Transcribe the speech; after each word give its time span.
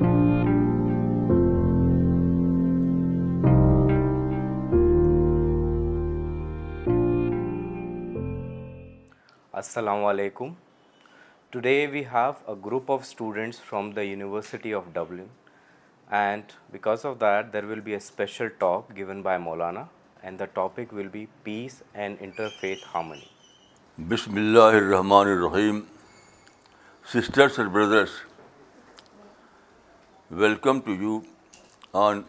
Today 0.00 0.18
we 11.92 12.02
have 12.12 12.30
a 12.44 12.54
group 12.64 12.90
of 12.92 13.00
students 13.02 13.60
from 13.64 13.90
the 13.92 14.00
University 14.02 14.74
of 14.74 14.82
Dublin 14.92 15.26
and 16.14 16.42
because 16.72 17.06
of 17.06 17.14
that 17.20 17.52
there 17.52 17.64
will 17.64 17.80
be 17.80 17.92
a 17.96 18.22
top 18.58 18.92
given 18.96 19.22
by 19.22 19.38
Maulana 19.42 19.84
and 20.22 20.38
the 20.38 20.44
topic 20.54 20.92
will 20.94 21.08
be 21.12 21.24
peace 21.44 21.82
and 21.92 22.16
interfaith 22.20 22.78
harmonies 22.94 23.26
Welcome 30.30 30.82
to 30.82 30.92
you 30.92 31.24
on 31.94 32.26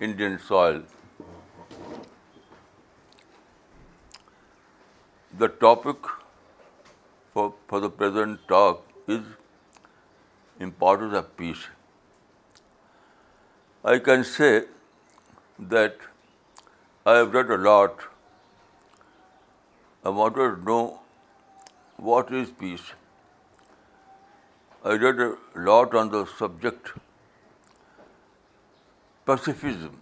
Indian 0.00 0.40
soil. 0.40 0.82
The 5.38 5.46
topic 5.46 5.98
for 7.32 7.54
the 7.70 7.90
present 7.90 8.40
talk 8.48 8.84
is 9.06 9.20
importance 10.58 11.14
of 11.14 11.36
peace. 11.36 11.64
I 13.84 14.00
can 14.00 14.24
say 14.24 14.64
that 15.60 15.96
I 17.06 17.18
have 17.18 17.32
read 17.32 17.50
a 17.50 17.56
lot. 17.56 18.00
I 20.04 20.08
wanted 20.08 20.56
to 20.56 20.56
know 20.64 21.00
what 21.98 22.32
is 22.32 22.50
peace. 22.50 22.94
I 24.82 24.94
read 24.94 25.20
a 25.20 25.34
lot 25.54 25.94
on 25.94 26.10
the 26.10 26.26
subject 26.36 26.94
pacifism. 29.28 29.96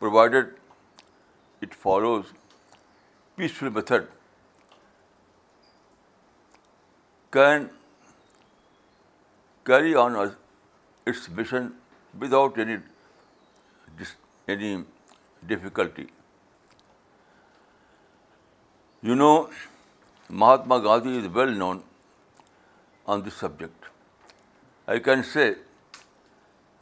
provided 0.03 0.55
it 1.67 1.77
follows 1.85 2.33
peaceful 3.39 3.71
method, 3.79 4.07
can 7.39 7.67
carry 9.73 9.95
on 10.05 10.21
its 11.21 11.29
mission 11.41 11.71
without 12.27 12.63
any 12.69 14.79
difficulty. 15.47 16.07
You 19.03 19.15
know, 19.15 19.51
Mahatma 20.29 20.81
Gandhi 20.81 21.19
is 21.19 21.29
well 21.29 21.51
known 21.51 21.83
on 23.07 23.23
this 23.23 23.37
subject. 23.37 23.91
I 24.87 24.99
can 24.99 25.23
say 25.23 25.55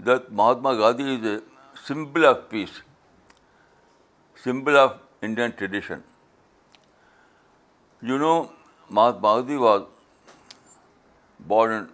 that 0.00 0.32
Mahatma 0.32 0.76
Gandhi 0.76 1.14
is 1.14 1.24
a 1.36 1.42
symbol 1.86 2.26
of 2.26 2.48
peace, 2.50 2.82
symbol 4.34 4.76
of 4.76 4.98
Indian 5.22 5.52
tradition. 5.52 6.02
You 8.00 8.18
know, 8.18 8.50
Mahatma 8.88 9.20
Gandhi 9.20 9.56
was 9.56 9.82
born 11.38 11.90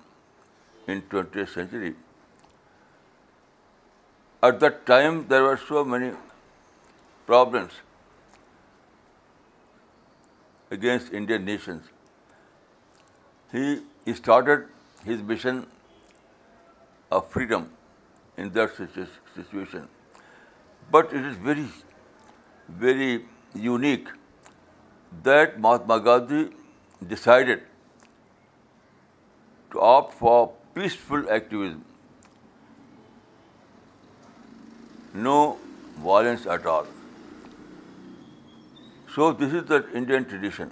in 0.86 1.02
20th 1.02 1.48
century. 1.48 1.94
At 4.42 4.58
that 4.60 4.86
time, 4.86 5.26
there 5.28 5.42
were 5.42 5.56
so 5.56 5.84
many 5.84 6.12
problems 7.26 7.80
against 10.78 11.12
Indian 11.20 11.44
nations. 11.50 11.90
He 13.56 13.66
started 14.20 14.64
his 15.10 15.24
mission 15.32 15.64
of 17.16 17.26
freedom 17.34 17.66
in 18.36 18.52
that 18.54 18.78
situation. 18.78 19.88
But 20.96 21.12
it 21.12 21.26
is 21.32 21.36
very, 21.50 21.66
very 22.86 23.10
unique 23.66 24.08
that 25.30 25.60
Mahatma 25.66 26.00
Gandhi 26.08 26.42
decided 27.12 28.06
to 29.74 29.80
opt 29.90 30.18
for 30.22 30.38
peaceful 30.74 31.28
activism, 31.38 31.84
no 35.28 35.38
violence 36.08 36.50
at 36.56 36.74
all. 36.74 36.90
So 39.14 39.32
this 39.40 39.52
is 39.52 39.64
the 39.68 39.78
Indian 39.98 40.24
tradition, 40.24 40.70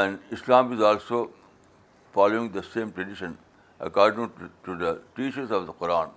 and 0.00 0.34
Islam 0.34 0.72
is 0.74 0.80
also 0.88 1.18
following 2.16 2.44
the 2.56 2.62
same 2.66 2.92
tradition 2.98 3.36
according 3.80 4.30
to 4.66 4.76
the 4.82 4.92
teachings 5.16 5.54
of 5.58 5.66
the 5.70 5.72
Quran 5.80 6.12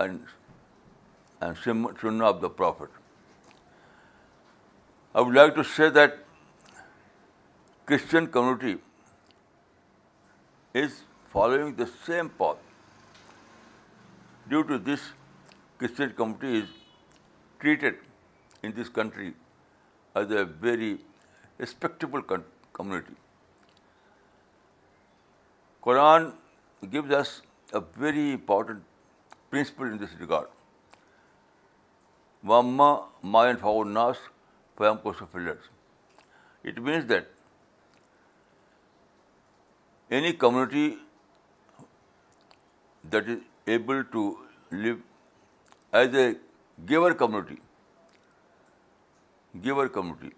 and 0.00 1.58
Sunnah 2.00 2.26
of 2.30 2.40
the 2.40 2.50
Prophet. 2.62 2.96
I 5.14 5.20
would 5.20 5.36
like 5.36 5.54
to 5.60 5.64
say 5.74 5.88
that 5.98 6.18
Christian 7.86 8.26
community 8.38 8.74
is 10.82 10.98
following 11.36 11.72
the 11.76 11.88
same 11.92 12.32
path. 12.42 13.22
Due 14.48 14.64
to 14.72 14.80
this, 14.90 15.06
Christian 15.78 16.12
community 16.22 16.60
is 16.64 16.76
treated 17.60 18.04
in 18.64 18.78
this 18.82 18.94
country 19.00 19.32
as 20.18 20.32
a 20.36 20.42
very 20.60 20.96
respectable 21.58 22.20
community 22.72 23.14
Quran 25.86 26.28
gives 26.92 27.14
us 27.14 27.28
a 27.74 27.80
very 28.02 28.32
important 28.32 28.82
principle 29.50 29.86
in 29.90 29.98
this 30.00 30.14
regard 30.20 30.48
مما 32.50 32.88
مائن 33.34 33.56
فاور 33.60 33.86
ناس 33.86 34.16
فیم 34.78 34.96
کو 35.02 35.12
it 35.12 36.78
means 36.78 37.08
that 37.08 37.28
any 40.14 40.32
community 40.44 40.88
that 43.12 43.28
is 43.28 43.38
able 43.66 44.02
to 44.10 44.30
live 44.70 44.94
as 45.96 46.14
a 46.16 46.30
giver 46.88 47.10
community 47.20 47.56
giver 49.62 49.88
community, 49.88 50.32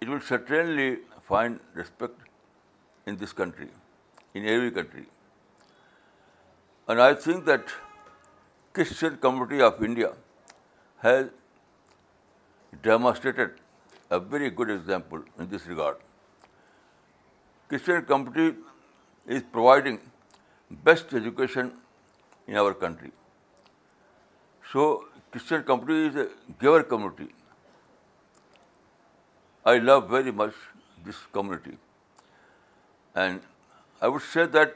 it 0.00 0.08
will 0.08 0.20
certainly 0.20 0.98
find 1.22 1.58
respect 1.72 2.20
in 3.06 3.16
this 3.16 3.32
country, 3.32 3.68
in 4.34 4.44
every 4.46 4.70
country. 4.70 5.06
And 6.86 7.00
I 7.00 7.14
think 7.14 7.44
that 7.46 7.72
Christian 8.72 9.16
community 9.16 9.62
of 9.62 9.82
India 9.82 10.12
has 10.98 11.28
demonstrated 12.82 13.52
a 14.10 14.20
very 14.20 14.50
good 14.50 14.70
example 14.70 15.22
in 15.38 15.48
this 15.48 15.66
regard. 15.66 15.96
Christian 17.68 18.04
community 18.04 18.56
is 19.26 19.42
providing 19.50 19.98
best 20.70 21.12
education 21.12 21.72
in 22.46 22.56
our 22.56 22.74
country. 22.74 23.12
So 24.70 25.04
Christian 25.30 25.62
community 25.62 26.18
is 26.18 26.26
a 26.26 26.52
giver 26.60 26.82
community. 26.82 27.30
I 29.70 29.78
love 29.80 30.00
very 30.08 30.30
much 30.38 30.52
this 31.04 31.18
community 31.32 31.70
and 33.20 33.40
I 34.00 34.10
would 34.12 34.22
say 34.32 34.44
that 34.56 34.74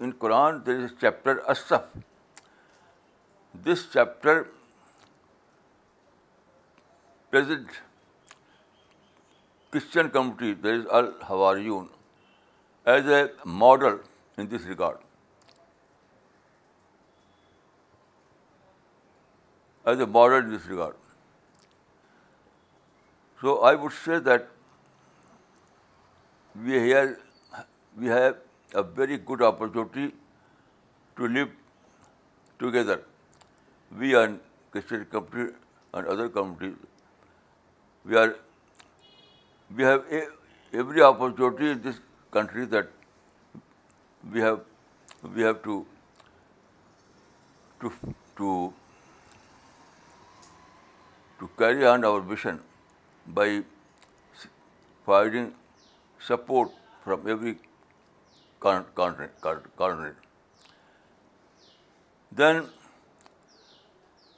in 0.00 0.10
Quran 0.18 0.64
there 0.66 0.78
is 0.84 0.90
chapter 1.00 1.38
Asif 1.54 1.96
this 3.66 3.82
chapter 3.92 4.40
present 7.30 7.70
Christian 9.72 10.08
community 10.08 10.54
there 10.62 10.74
is 10.78 10.86
الحواریون 11.02 11.86
as 12.92 13.08
a 13.14 13.22
model 13.64 13.96
in 14.38 14.50
this 14.50 14.66
record 14.68 15.04
as 19.88 20.00
a 20.00 20.06
model 20.18 20.44
in 20.44 20.56
this 20.56 20.66
record 20.70 20.99
So 23.40 23.58
I 23.66 23.74
would 23.82 23.92
say 23.98 24.18
that 24.28 24.48
we 26.64 28.08
have 28.14 28.36
a 28.74 28.82
very 28.82 29.16
good 29.16 29.44
opportunity 29.48 30.12
to 31.16 31.28
live 31.38 31.48
together. 32.58 33.00
We 33.98 34.14
and 34.14 34.40
Christian 34.72 35.06
country 35.16 35.46
and 35.94 36.06
other 36.06 36.28
countries, 36.28 36.74
we 38.04 39.84
have 39.84 40.04
every 40.84 41.02
opportunity 41.02 41.70
in 41.70 41.82
this 41.82 41.98
country 42.30 42.66
that 42.66 42.88
we 44.32 44.40
have 44.40 45.62
to 45.62 45.84
carry 51.58 51.86
on 51.86 52.04
our 52.04 52.20
vision 52.20 52.58
by 53.38 53.46
providing 55.08 55.52
support 56.28 56.78
from 57.04 57.28
every 57.34 57.56
corner. 58.66 60.06
Then, 62.40 62.64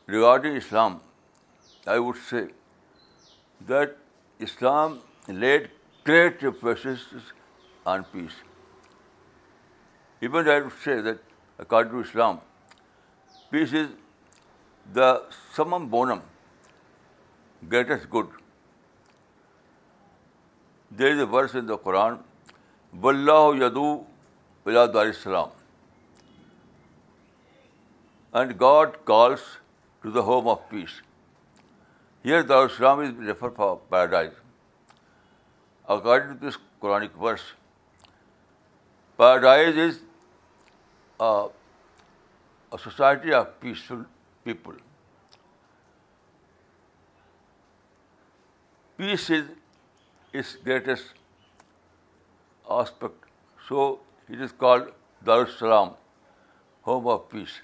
regarding 0.06 0.56
Islam, 0.62 1.00
I 1.86 1.98
would 1.98 2.22
say 2.28 2.42
that 3.66 3.96
Islam 4.48 4.98
laid 5.46 5.68
great 6.04 6.44
emphasis 6.50 7.32
on 7.94 8.04
peace. 8.12 8.38
Even 10.20 10.48
I 10.56 10.60
would 10.60 10.78
say 10.84 11.00
that 11.08 11.24
according 11.58 11.92
to 11.92 12.08
Islam, 12.08 12.40
peace 13.50 13.74
is 13.80 13.88
the 15.00 15.10
summum 15.56 15.90
bonum, 15.96 16.22
greatest 17.74 18.08
good. 18.16 18.30
There 20.98 21.20
is 21.20 21.28
verse 21.32 21.54
in 21.56 21.66
the 21.68 21.76
Quran 21.86 22.16
یدو 23.62 23.90
الاد 24.66 24.96
السلام 25.02 25.48
and 28.38 28.58
God 28.60 28.96
calls 29.10 29.40
to 30.02 30.10
the 30.10 30.20
home 30.28 30.48
of 30.48 30.58
peace 30.68 31.00
here 32.24 32.42
دارالسلام 32.50 32.98
is 33.00 33.18
refer 33.26 33.48
for 33.56 33.74
paradise 33.88 34.30
according 35.94 36.34
to 36.36 36.48
this 36.48 36.58
Quranic 36.80 37.20
verse 37.22 37.40
paradise 39.16 39.78
is 39.78 40.02
society 42.84 43.32
of 43.34 43.46
peaceful 43.60 44.02
people 44.44 44.76
peace 48.96 49.30
is 49.38 49.50
its 50.40 50.54
greatest 50.68 51.66
aspect. 52.78 53.30
So 53.68 53.84
it 54.36 54.40
is 54.48 54.52
called 54.64 54.90
Darussalam, 55.28 55.94
home 56.90 57.06
of 57.14 57.22
peace. 57.34 57.58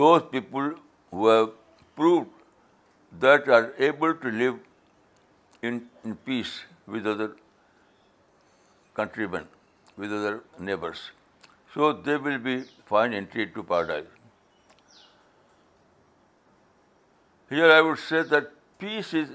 Those 0.00 0.22
people 0.30 0.70
who 1.10 1.26
have 1.32 1.50
proved 1.96 2.30
that 3.24 3.50
are 3.56 3.66
able 3.88 4.14
to 4.26 4.32
live 4.42 4.56
in 5.68 6.16
peace 6.30 6.54
with 6.94 7.06
other 7.12 7.28
countrymen, 9.00 9.46
with 9.96 10.16
other 10.16 10.34
neighbors. 10.58 11.04
So 11.74 11.92
they 12.08 12.16
will 12.26 12.42
be 12.48 12.56
find 12.90 13.14
entry 13.20 13.46
to 13.54 13.62
paradise. 13.70 14.98
Here 17.54 17.72
I 17.72 17.80
would 17.86 17.98
say 18.04 18.22
that 18.34 18.52
peace 18.84 19.16
is 19.24 19.32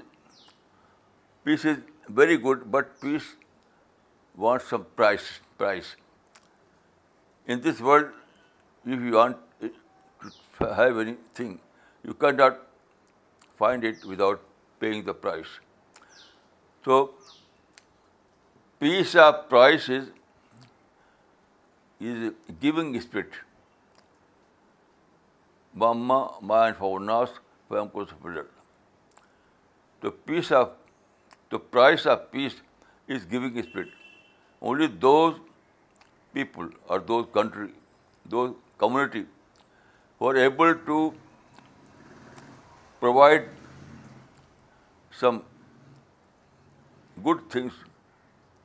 peace 1.42 1.64
is 1.66 1.76
very 2.16 2.36
good 2.42 2.64
but 2.70 2.86
peace 3.00 3.22
want 4.38 4.62
some 4.62 4.82
price 4.96 5.20
price 5.56 5.94
in 7.46 7.62
this 7.64 7.80
world 7.82 8.10
if 8.90 8.98
you 9.04 9.16
want 9.16 9.70
have 10.78 10.98
any 10.98 11.14
thing 11.34 11.56
you 12.04 12.12
can 12.20 12.36
not 12.36 12.58
find 13.58 13.84
it 13.84 14.04
without 14.06 14.40
paying 14.78 15.02
the 15.06 15.12
price 15.22 15.44
تو 16.84 17.04
peace 18.78 19.16
of 19.22 19.34
price 19.48 19.88
is 19.98 20.08
is 22.08 22.52
giving 22.62 22.94
spirit 22.96 23.36
ماما 25.82 26.22
مائن 26.52 27.04
ناس 27.06 27.32
فائی 27.68 27.88
کو 27.92 28.04
تو 30.00 30.10
peace 30.24 30.52
of 30.62 30.68
The 31.52 31.58
price 31.58 32.04
of 32.10 32.20
peace 32.32 32.54
is 33.08 33.24
giving 33.30 33.56
spirit. 33.68 33.88
Only 34.62 34.86
those 35.04 35.38
people 36.32 36.68
or 36.86 36.98
those 37.00 37.26
country, 37.34 37.70
those 38.34 38.54
community 38.78 39.24
who 40.18 40.28
are 40.28 40.36
able 40.36 40.74
to 40.90 40.98
provide 43.00 43.48
some 45.24 45.42
good 47.24 47.42
things 47.50 47.72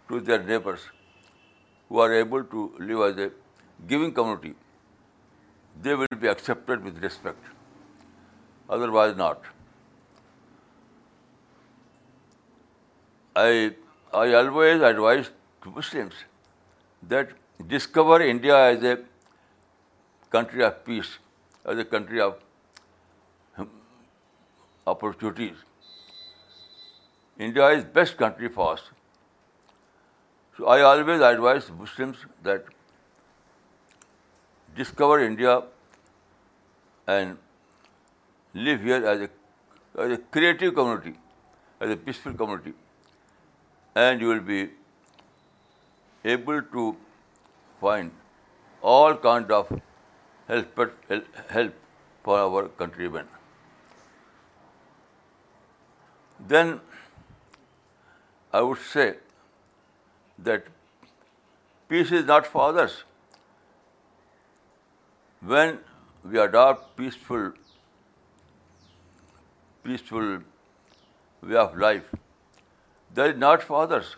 to 0.09 0.21
their 0.21 0.43
neighbors, 0.43 0.85
who 1.89 1.99
are 2.07 2.13
able 2.19 2.43
to 2.53 2.67
live 2.91 3.07
as 3.07 3.23
a 3.25 3.29
giving 3.95 4.13
community, 4.13 4.53
they 5.81 5.95
will 5.95 6.21
be 6.27 6.31
accepted 6.35 6.83
with 6.83 7.03
respect. 7.09 7.51
Otherwise 8.69 9.17
not. 9.25 9.43
I 13.35 13.75
always 14.13 14.81
advise 14.81 15.29
to 15.61 15.69
Muslims 15.69 16.13
that 17.03 17.29
discover 17.67 18.21
India 18.21 18.55
as 18.69 18.83
a 18.83 18.99
country 20.29 20.63
of 20.63 20.85
peace, 20.85 21.19
as 21.65 21.77
a 21.77 21.83
country 21.83 22.21
of 22.21 22.37
hmm, 23.55 23.65
opportunities. 24.87 25.55
India 27.37 27.67
is 27.69 27.83
best 27.83 28.15
country 28.15 28.47
for 28.47 28.73
us. 28.73 28.83
So 30.57 30.67
I 30.67 30.81
always 30.83 31.19
advise 31.19 31.69
Muslims 31.77 32.17
that 32.43 32.63
discover 34.73 35.19
India 35.19 35.61
and 37.05 37.37
live 38.53 38.81
here 38.81 39.05
as 39.05 40.13
a 40.13 40.17
creative 40.31 40.73
community, 40.73 41.15
as 41.81 41.89
a 41.89 41.97
peaceful 41.97 42.33
community 42.33 42.73
and 44.03 44.21
you 44.25 44.29
will 44.31 44.45
be 44.51 44.61
able 46.35 46.61
to 46.75 46.85
find 47.79 48.11
all 48.93 49.15
kind 49.27 49.51
of 49.57 49.71
help 50.49 51.87
for 52.25 52.37
our 52.39 52.67
countrymen. 52.83 53.31
Then 56.53 56.79
I 58.53 58.61
would 58.61 58.81
say 58.93 59.07
that 60.49 60.71
peace 61.89 62.11
is 62.11 62.25
not 62.25 62.47
for 62.47 62.69
others. 62.73 63.03
When 65.39 65.79
we 66.23 66.39
adopt 66.41 67.01
peaceful 67.01 67.13
way 69.83 71.57
of 71.67 71.77
life, 71.77 72.13
that 73.17 73.33
is 73.33 73.37
not 73.41 73.63
for 73.67 73.75
others. 73.87 74.15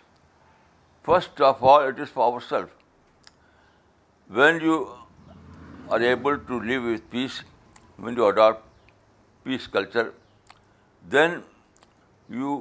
First 1.08 1.42
of 1.48 1.66
all, 1.72 1.84
it 1.90 2.00
is 2.06 2.14
for 2.14 2.24
ourselves. 2.28 3.34
When 4.38 4.62
you 4.68 4.78
are 5.90 6.00
able 6.12 6.40
to 6.48 6.60
live 6.70 6.88
with 6.92 7.04
peace, 7.12 7.36
when 8.06 8.18
you 8.22 8.26
adopt 8.30 8.96
peace 9.44 9.68
culture, 9.76 10.06
then 11.18 11.38
you 12.38 12.56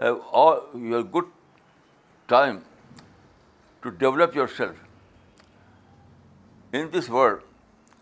have 0.00 0.20
all 0.42 0.62
your 0.92 1.02
good 1.16 1.32
time 2.34 2.62
to 3.82 3.92
develop 4.04 4.38
yourself. 4.42 4.84
In 6.72 6.90
this 6.92 7.10
world, 7.18 7.42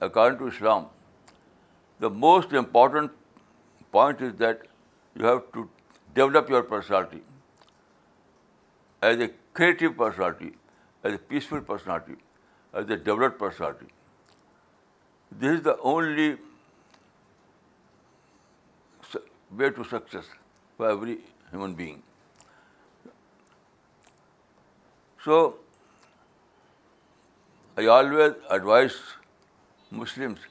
according 0.01 0.39
to 0.45 0.53
Islam, 0.53 0.87
the 2.07 2.11
most 2.29 2.55
important 2.65 3.19
point 3.99 4.23
is 4.31 4.39
that 4.39 4.69
you 5.17 5.31
have 5.33 5.43
to 5.57 5.63
Develop 6.15 6.51
your 6.55 6.63
personality 6.63 7.23
as 9.03 9.21
a 9.25 9.29
creative 9.53 9.97
personality, 10.01 10.53
as 11.03 11.15
a 11.15 11.19
peaceful 11.31 11.61
personality, 11.71 12.17
as 12.73 12.91
a 12.97 12.99
developed 13.09 13.39
personality. 13.39 13.87
This 15.45 15.57
is 15.59 15.63
the 15.69 15.77
only 15.93 16.27
way 19.63 19.71
to 19.79 19.87
success 19.93 20.29
for 20.77 20.89
every 20.89 21.17
human 21.51 21.75
being. 21.81 22.03
So, 25.25 25.39
I 27.77 27.87
always 27.97 28.37
advise 28.51 29.01
Muslims 29.91 30.47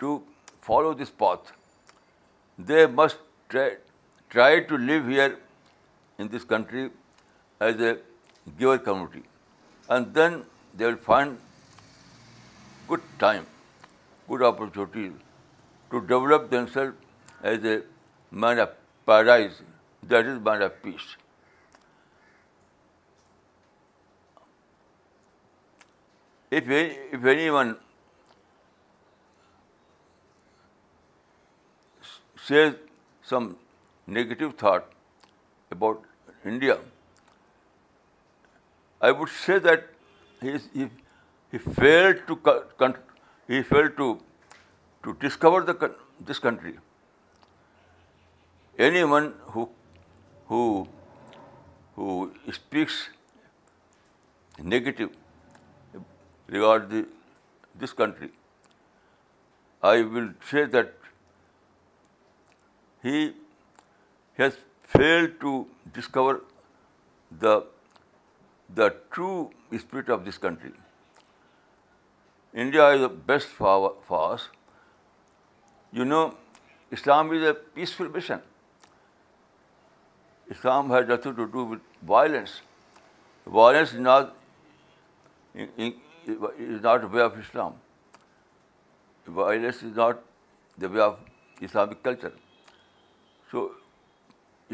to 0.00 0.16
follow 0.68 0.92
this 1.00 1.14
path. 1.22 1.54
They 2.72 2.88
must 3.02 3.78
try 4.34 4.60
to 4.70 4.78
live 4.88 5.08
here 5.12 5.38
in 6.18 6.28
this 6.34 6.44
country 6.50 6.84
as 7.68 7.80
a 7.90 7.96
giver 8.58 8.78
community, 8.88 9.24
and 9.88 10.18
then 10.18 10.42
they 10.74 10.86
will 10.86 11.00
find 11.06 11.38
good 12.90 13.08
time, 13.24 13.46
good 14.28 14.44
opportunities 14.50 15.12
to 15.90 16.02
develop 16.12 16.50
themselves 16.50 17.42
as 17.52 17.66
a 17.72 17.80
man 18.44 18.62
of 18.66 18.76
paradise, 19.04 19.60
that 20.14 20.30
is, 20.32 20.40
man 20.50 20.62
of 20.62 20.82
peace. 20.84 21.08
If 26.50 27.24
anyone 27.34 27.76
says 32.38 32.74
some 33.22 33.56
negative 34.18 34.54
thought 34.62 35.26
about 35.76 36.48
India, 36.52 36.76
I 39.00 39.12
would 39.18 39.28
say 39.44 39.58
that 39.66 39.84
he 40.42 41.60
failed 41.68 42.24
to 45.04 45.14
discover 45.20 45.62
this 46.30 46.42
country. 46.46 46.72
Anyone 48.78 49.30
who 50.48 50.64
speaks 52.60 53.00
negative 54.62 55.10
regarding 56.46 57.06
this 57.78 57.92
country, 57.92 58.30
I 59.82 60.02
will 60.02 60.28
say 60.50 60.66
that 60.78 60.92
he 63.02 63.34
has 64.44 64.60
failed 64.96 65.34
to 65.44 65.56
discover 65.96 66.40
the 67.46 68.88
true 69.16 69.50
spirit 69.84 70.14
of 70.16 70.24
this 70.28 70.38
country. 70.44 70.72
India 72.64 72.86
is 72.96 73.04
the 73.08 73.12
best 73.32 73.56
for 73.58 74.20
us. 74.20 74.48
You 75.98 76.06
know, 76.12 76.22
Islam 76.98 77.32
is 77.38 77.48
a 77.50 77.54
peaceful 77.78 78.08
mission. 78.16 78.42
Islam 80.56 80.90
has 80.90 81.12
nothing 81.14 81.36
to 81.40 81.46
do 81.56 81.64
with 81.72 82.00
violence. 82.12 82.54
Violence 83.60 83.94
is 83.98 84.00
not 84.04 84.34
the 87.08 87.10
way 87.16 87.22
of 87.28 87.38
Islam. 87.42 87.76
Violence 89.40 89.82
is 89.88 89.96
not 89.96 90.24
the 90.78 90.88
way 90.96 91.04
of 91.04 91.18
Islamic 91.68 92.02
culture. 92.10 92.32
So 93.52 93.68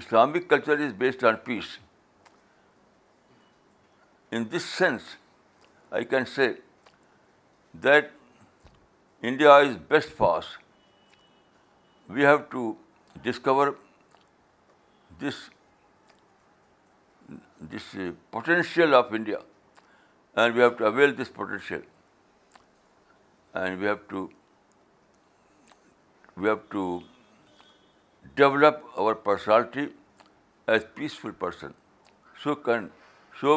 Islamic 0.01 0.49
culture 0.49 0.79
is 0.87 0.93
based 1.03 1.25
on 1.31 1.37
peace. 1.49 1.73
In 4.39 4.47
this 4.55 4.69
sense, 4.81 5.09
I 6.01 6.05
can 6.13 6.27
say 6.35 6.49
that 7.89 8.13
India 9.33 9.57
is 9.69 9.77
best 9.95 10.15
for 10.21 10.31
us. 10.39 10.53
We 12.17 12.29
have 12.31 12.45
to 12.57 12.65
discover 13.23 13.67
this 15.21 15.43
uh, 17.77 18.11
potential 18.39 19.01
of 19.03 19.19
India, 19.23 19.39
and 20.35 20.55
we 20.55 20.67
have 20.67 20.79
to 20.83 20.87
avail 20.93 21.19
this 21.23 21.37
potential, 21.41 21.91
and 23.55 23.89
we 26.37 26.49
have 26.53 26.71
to 26.79 27.05
develop 28.43 28.83
our 29.03 29.13
personality 29.27 29.85
as 30.77 30.87
peaceful 31.01 31.35
person, 31.45 31.77
so 32.43 32.55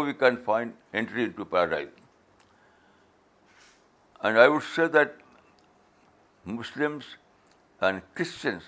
we 0.10 0.18
can 0.26 0.42
find 0.50 1.00
entry 1.02 1.24
into 1.30 1.48
paradise. 1.54 3.64
And 4.22 4.38
I 4.46 4.48
would 4.48 4.64
say 4.64 4.86
that 5.00 5.18
Muslims 6.60 7.10
and 7.90 8.08
Christians, 8.16 8.64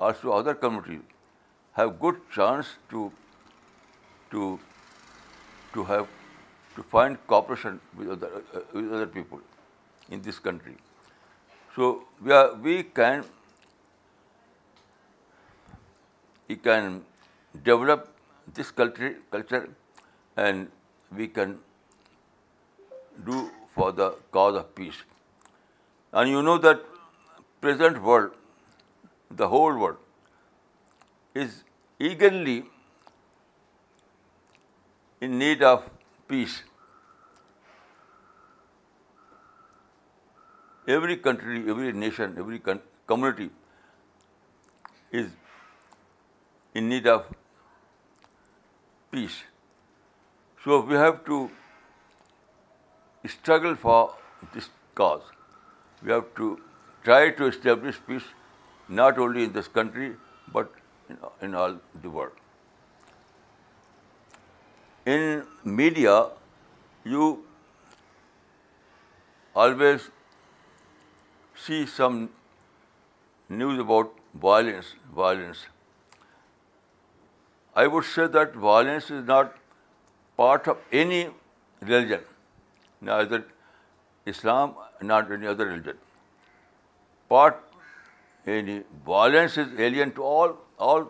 also 0.00 0.30
other 0.38 0.54
communities, 0.54 1.02
have 1.80 1.90
good 2.00 2.16
chance 2.32 2.66
to 2.90 3.00
find 6.90 7.16
cooperation 7.26 7.72
uh, 7.74 7.78
with 7.98 8.08
other 8.22 9.06
people 9.06 9.40
in 10.10 10.18
this 10.22 10.38
country. 10.40 10.76
So 11.76 11.82
we 12.68 12.76
can 13.00 13.24
we 16.48 16.56
can 16.66 16.96
develop 17.68 18.08
this 18.58 18.70
culture 18.82 19.64
and 20.44 20.68
we 21.20 21.28
can 21.38 21.58
do 23.28 23.50
for 23.74 23.92
the 23.92 24.10
cause 24.30 24.58
of 24.62 24.74
peace. 24.74 25.02
And 26.12 26.30
you 26.30 26.42
know 26.42 26.58
that 26.58 26.86
present 27.60 28.00
world, 28.02 28.30
the 29.30 29.48
whole 29.48 29.78
world, 29.84 29.96
is 31.34 31.62
eagerly 31.98 32.56
in 35.20 35.38
need 35.38 35.62
of 35.62 35.90
peace. 36.28 36.62
Every 40.86 41.16
country, 41.16 41.64
every 41.70 41.92
nation, 41.92 42.36
every 42.38 42.62
community 42.64 43.50
is 45.10 45.34
in 46.78 46.88
need 46.92 47.08
of 47.12 47.28
peace. 49.14 49.36
So 50.64 50.78
we 50.92 51.02
have 51.02 51.18
to 51.28 51.38
struggle 53.34 53.76
for 53.84 54.00
this 54.54 54.70
cause. 55.02 55.28
We 56.02 56.14
have 56.16 56.26
to 56.40 56.48
try 57.04 57.20
to 57.40 57.52
establish 57.52 58.00
peace 58.08 58.32
not 59.02 59.22
only 59.26 59.46
in 59.50 59.54
this 59.60 59.70
country 59.76 60.10
but 60.56 60.82
in 61.48 61.54
all 61.62 61.78
the 62.02 62.10
world. 62.18 62.42
In 65.14 65.24
media, 65.80 66.14
you 67.16 67.30
always 69.64 70.10
see 71.66 71.80
some 72.00 72.20
news 73.62 73.88
about 73.88 74.22
violence. 74.36 75.64
I 77.82 77.84
would 77.92 78.04
say 78.12 78.24
that 78.34 78.54
violence 78.64 79.08
is 79.14 79.18
not 79.30 79.56
part 80.42 80.68
of 80.72 80.94
any 81.00 81.18
religion, 81.90 82.22
neither 83.08 83.40
Islam, 84.34 84.72
not 85.10 85.34
any 85.38 85.50
other 85.54 85.66
religion. 85.72 86.00
Violence 87.28 89.60
is 89.64 89.84
alien 89.88 90.16
to 90.18 90.32
all 90.32 91.06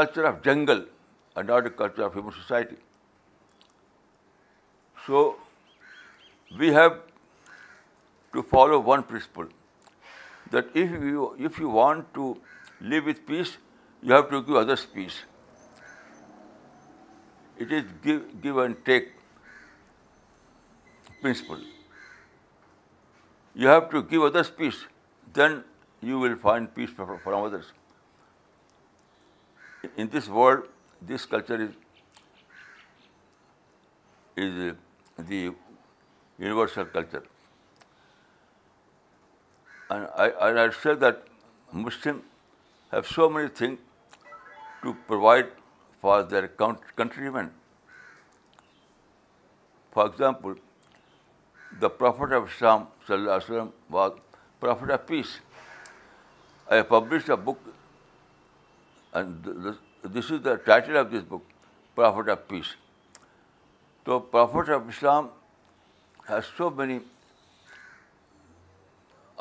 culture 0.00 0.26
of 0.32 0.40
jungle 0.42 0.86
and 1.34 1.52
not 1.54 1.72
a 1.74 1.76
culture 1.82 2.08
of 2.08 2.20
human 2.20 2.38
society. 2.40 2.80
So 5.06 5.20
we 6.62 6.72
have 6.80 6.98
to 8.32 8.42
follow 8.42 8.78
one 8.78 9.02
principle, 9.02 9.48
that 10.50 10.76
if 10.82 11.56
you 11.62 11.70
want 11.80 12.12
to 12.14 12.28
live 12.80 13.04
with 13.04 13.26
peace, 13.26 13.56
you 14.02 14.12
have 14.12 14.30
to 14.30 14.42
give 14.42 14.56
others 14.56 14.86
peace. 14.94 15.18
It 17.58 17.72
is 17.78 17.90
give 18.04 18.60
and 18.66 18.78
take 18.84 19.10
principle. 21.22 21.60
You 23.54 23.68
have 23.68 23.90
to 23.90 24.02
give 24.14 24.22
others 24.22 24.50
peace, 24.62 24.78
then 25.40 25.62
you 26.00 26.18
will 26.18 26.36
find 26.36 26.74
peace 26.74 26.90
from 26.90 27.44
others. 27.44 27.72
In 29.96 30.08
this 30.08 30.28
world, 30.28 30.64
this 31.10 31.26
culture 31.26 31.72
is 34.36 34.74
the 35.18 35.42
universal 36.46 36.86
culture. 36.86 37.18
That 39.90 41.16
Muslim 41.74 42.18
have 42.92 43.00
so 43.14 43.28
many 43.30 43.48
thing 43.58 43.76
to 44.80 44.92
provide 45.06 45.46
for 46.00 46.22
their 46.30 46.46
country 46.56 47.28
man 47.30 47.48
for 49.94 50.04
example 50.08 50.52
the 51.80 51.88
prophet 51.88 52.32
of 52.34 52.42
Islam 52.54 52.84
صلی 53.06 53.14
اللہ 53.16 53.30
علیہ 53.30 53.54
وسلم 53.54 53.68
was 53.94 54.12
prophet 54.60 54.90
of 54.92 55.06
peace 55.06 55.36
I 56.72 56.82
publish 56.88 57.26
the 57.28 57.34
book 57.44 57.68
this 60.14 60.30
is 60.32 60.44
the 60.44 60.54
title 60.64 60.96
of 60.98 61.06
this 61.12 61.24
book 61.28 61.52
prophet 61.94 62.28
of 62.38 62.46
peace 62.48 62.74
تو 64.04 64.18
prophet 64.34 64.70
of 64.74 64.82
Islam 64.96 65.26
has 66.30 66.56
so 66.56 66.70
many 66.76 66.98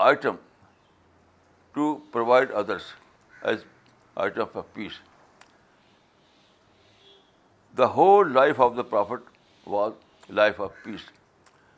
item 0.08 0.40
to 1.78 1.90
provide 2.16 2.56
others 2.64 2.88
as 3.54 3.66
item 4.26 4.50
for 4.56 4.64
peace. 4.78 5.00
The 7.82 7.88
whole 7.96 8.30
life 8.38 8.60
of 8.68 8.76
the 8.80 8.86
Prophet 8.96 9.34
was 9.76 10.36
life 10.42 10.60
of 10.68 10.74
peace. 10.84 11.06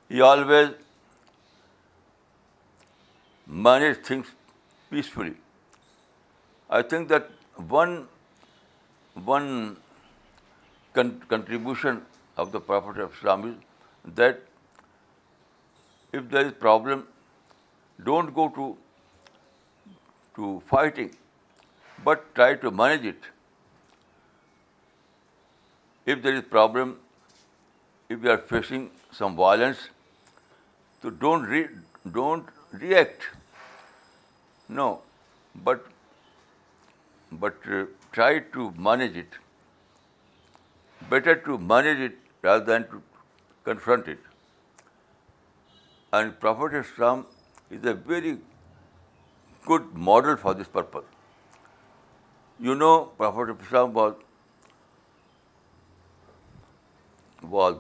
He 0.10 0.22
always 0.30 0.70
managed 3.46 4.06
things 4.12 4.32
peacefully. 4.90 5.36
I 6.70 6.82
think 6.82 7.10
that 7.10 7.30
one 7.80 8.08
contribution 10.94 12.02
of 12.38 12.52
the 12.52 12.62
Prophet 12.72 13.02
of 13.06 13.14
Islam 13.18 13.48
is 13.52 14.16
that 14.22 14.42
if 16.14 16.30
there 16.30 16.48
is 16.52 16.60
problem 16.68 17.10
don't 18.06 18.32
go 18.38 18.46
to 20.38 20.50
fighting, 20.74 21.10
but 22.06 22.24
try 22.40 22.50
to 22.66 22.72
manage 22.82 23.08
it. 23.14 23.28
If 26.14 26.22
there 26.22 26.40
is 26.40 26.48
problem, 26.54 26.96
if 28.10 28.24
you 28.24 28.32
are 28.36 28.44
facing 28.52 28.88
some 29.18 29.36
violence, 29.42 29.84
so 31.02 31.12
don't 31.26 32.46
react. 32.86 33.28
No, 34.80 34.88
but 35.68 35.82
uh, 37.44 37.82
try 38.12 38.32
to 38.58 38.74
manage 38.90 39.22
it. 39.26 39.38
Better 41.10 41.36
to 41.48 41.58
manage 41.74 42.02
it 42.08 42.50
rather 42.50 42.66
than 42.74 42.88
to 42.90 43.04
confront 43.70 44.08
it. 44.08 44.34
And 46.12 46.36
Prophet 46.46 46.82
Islam 46.86 47.20
is 47.78 47.88
a 47.92 47.94
very 47.94 48.32
good 49.66 49.88
model 49.94 50.36
for 50.36 50.54
this 50.54 50.68
purpose. 50.68 51.06
You 52.60 52.76
know, 52.76 53.12
Prophet 53.20 53.56
Islam 53.62 53.94
was 53.94 54.16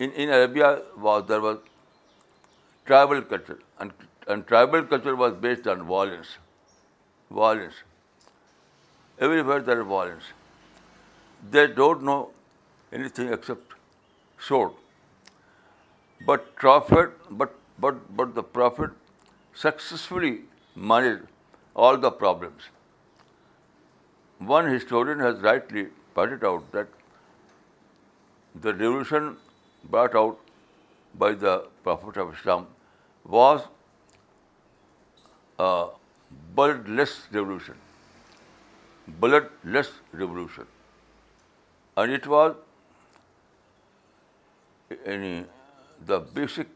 there 0.00 0.76
was 0.96 1.56
tribal 2.88 3.22
culture, 3.30 3.58
and 3.84 4.46
tribal 4.50 4.82
culture 4.94 5.14
was 5.24 5.38
based 5.46 5.66
on 5.74 5.86
violence. 5.92 6.32
Violence. 7.38 7.80
Everywhere 9.26 9.62
there 9.68 9.82
is 9.82 9.88
violence. 9.94 10.28
They 11.52 11.66
don't 11.80 12.02
know 12.10 12.18
anything 12.98 13.32
except 13.32 13.74
sword. 14.48 14.72
But 16.26 16.46
the 16.64 18.44
Prophet 18.58 18.96
successfully 19.64 20.32
managed 20.74 21.26
all 21.76 21.98
the 22.06 22.10
problems. 22.22 22.70
One 24.56 24.70
historian 24.72 25.24
has 25.28 25.40
rightly 25.50 25.86
pointed 26.14 26.44
out 26.52 26.72
that 26.72 26.98
the 28.62 28.72
revolution 28.72 29.36
brought 29.92 30.16
out 30.24 30.50
by 31.14 31.32
the 31.32 31.54
Prophet 31.84 32.24
of 32.24 32.34
Islam 32.38 32.66
was 33.36 33.64
a 35.66 35.68
bulletless 36.60 37.14
revolution, 37.38 37.80
and 41.96 42.16
it 42.18 42.28
was 42.34 42.54
the 44.90 46.20
basic 46.38 46.70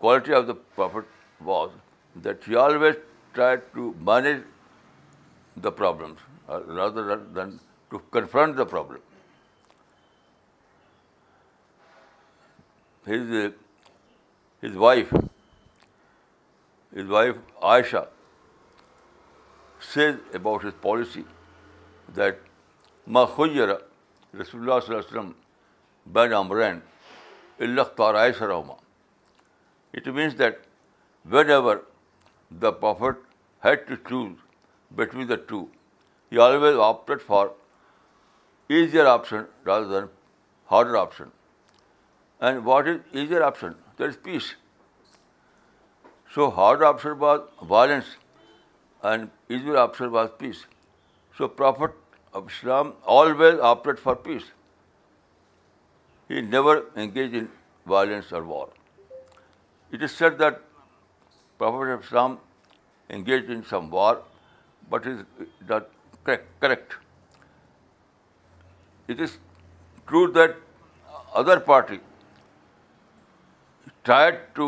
quality 0.00 0.34
of 0.34 0.46
the 0.46 0.54
Prophet 0.54 1.04
was 1.40 1.70
that 2.16 2.42
he 2.44 2.54
always 2.54 2.94
tried 3.34 3.62
to 3.74 3.94
manage 4.00 4.42
the 5.56 5.70
problems 5.70 6.18
uh, 6.48 6.60
rather 6.66 7.20
than 7.32 7.60
to 7.90 7.98
confront 8.08 8.56
the 8.56 8.66
problem. 8.66 9.00
His 13.06 13.50
his 14.64 14.76
wife 14.80 15.12
his 16.96 17.10
wife 17.10 17.36
Aisha 17.70 18.04
says 19.94 20.14
about 20.36 20.64
his 20.64 20.72
policy 20.82 21.22
that 22.16 22.38
ما 23.16 23.24
خیر 23.36 23.68
رسول 23.68 24.60
اللہ 24.60 24.80
صلی 24.80 24.94
اللہ 24.94 24.94
علیہ 24.94 24.96
وسلم 24.96 25.30
بین 26.12 26.28
بینامر 26.28 26.62
الختار 26.66 28.14
عائشہ 28.22 28.44
رحما 28.52 28.74
it 29.96 30.08
means 30.20 30.38
that 30.38 30.58
whenever 31.50 31.76
the 32.62 32.70
prophet 32.80 33.18
had 33.64 33.86
to 33.88 33.94
choose 34.08 34.32
between 34.96 35.28
the 35.28 35.36
two 35.48 35.64
he 36.32 36.40
always 36.46 36.74
was 37.08 37.26
for 37.26 37.46
easier 38.78 39.06
option 39.06 39.42
rather 39.66 39.90
than 40.00 40.06
harder 40.70 40.94
option 41.00 41.28
and 42.44 42.60
what 42.66 42.88
is 42.88 43.06
easier 43.16 43.40
option 43.42 43.82
There 43.96 44.08
is 44.08 44.16
peace. 44.16 44.54
So 46.34 46.50
hard 46.50 46.82
option 46.82 47.18
was 47.18 47.42
violence 47.72 48.06
and 49.10 49.56
easier 49.56 49.76
option 49.82 50.10
was 50.10 50.30
peace. 50.38 50.64
So 51.38 51.48
Prophet 51.48 51.92
of 52.32 52.48
Islam 52.50 52.92
always 53.16 53.60
opted 53.72 54.00
for 54.06 54.14
peace. 54.16 54.48
He 56.28 56.42
never 56.42 56.74
engaged 57.04 57.36
in 57.40 57.48
violence 57.94 58.32
or 58.32 58.42
war. 58.52 58.68
It 59.90 60.02
is 60.02 60.16
said 60.22 60.38
that 60.38 60.62
Prophet 61.58 61.92
of 61.96 62.04
Islam 62.04 62.38
engaged 63.18 63.50
in 63.58 63.64
some 63.72 63.90
war, 63.90 64.18
but 64.90 65.06
is 65.12 65.20
not 65.68 65.88
correct. 66.60 66.96
It 69.14 69.20
is 69.28 69.36
true 70.04 70.26
that 70.40 70.58
other 71.42 71.60
party 71.70 72.00
tried 74.08 74.40
to 74.56 74.66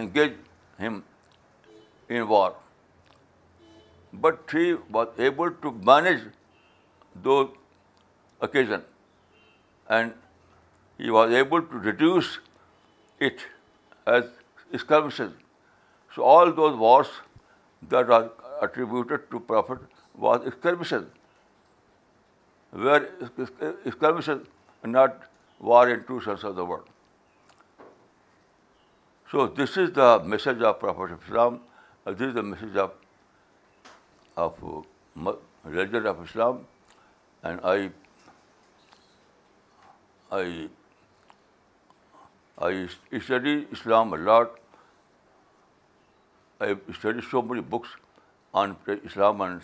engage 0.00 0.36
him 0.84 1.02
in 2.08 2.26
war, 2.32 2.50
but 4.26 4.54
he 4.58 4.64
was 4.98 5.22
able 5.30 5.54
to 5.66 5.72
manage 5.92 6.22
those 7.28 7.50
occasions, 8.48 8.84
and 9.98 10.14
he 10.98 11.10
was 11.18 11.38
able 11.42 11.66
to 11.72 11.84
reduce 11.90 12.32
it 13.30 13.46
as 14.16 14.30
skirmishes. 14.84 15.32
So 16.14 16.22
all 16.34 16.52
those 16.60 16.78
wars 16.84 17.14
that 17.90 18.14
are 18.18 18.24
attributed 18.68 19.30
to 19.32 19.40
Prophet 19.50 20.04
was 20.14 20.52
skirmishes, 20.58 21.04
where 22.70 23.90
skirmishes, 23.98 24.46
not 24.84 25.28
war 25.70 25.88
in 25.96 26.08
two 26.08 26.22
senses 26.28 26.50
of 26.52 26.62
the 26.62 26.70
word. 26.72 26.78
So 29.30 29.46
this 29.46 29.76
is 29.76 29.92
the 29.92 30.20
message 30.24 30.60
of 30.60 30.80
Prophet 30.80 31.12
of 31.16 31.22
Islam. 31.24 31.60
Uh, 32.04 32.10
this 32.10 32.28
is 32.28 32.34
the 32.34 32.42
message 32.42 32.76
of 32.84 32.92
religion 35.64 36.06
uh, 36.06 36.10
of 36.10 36.22
Islam, 36.22 36.66
and 37.44 37.60
I 37.62 37.90
study 43.20 43.66
Islam 43.70 44.12
a 44.14 44.16
lot. 44.16 44.58
I 46.60 46.74
studied 46.98 47.24
so 47.30 47.42
many 47.42 47.60
books 47.60 47.88
on 48.52 48.76
Islam 49.04 49.40
and 49.44 49.62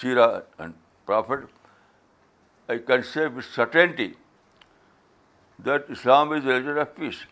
Seerah 0.00 0.42
and 0.58 0.74
Prophet. 1.06 1.40
I 2.68 2.76
can 2.76 3.02
say 3.02 3.28
with 3.28 3.44
certainty 3.46 4.16
that 5.58 5.84
Islam 5.90 6.32
is 6.32 6.44
the 6.44 6.50
religion 6.50 6.78
of 6.78 6.96
peace 6.96 7.24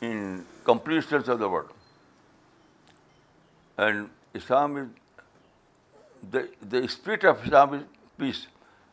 in 0.00 0.44
complete 0.64 1.04
sense 1.04 1.28
of 1.28 1.38
the 1.38 1.48
word. 1.48 1.66
And 3.78 4.08
Islam 4.34 4.76
is, 4.78 6.44
the 6.62 6.88
spirit 6.88 7.24
of 7.24 7.44
Islam 7.44 7.74
is 7.74 7.82
peace. 8.18 8.46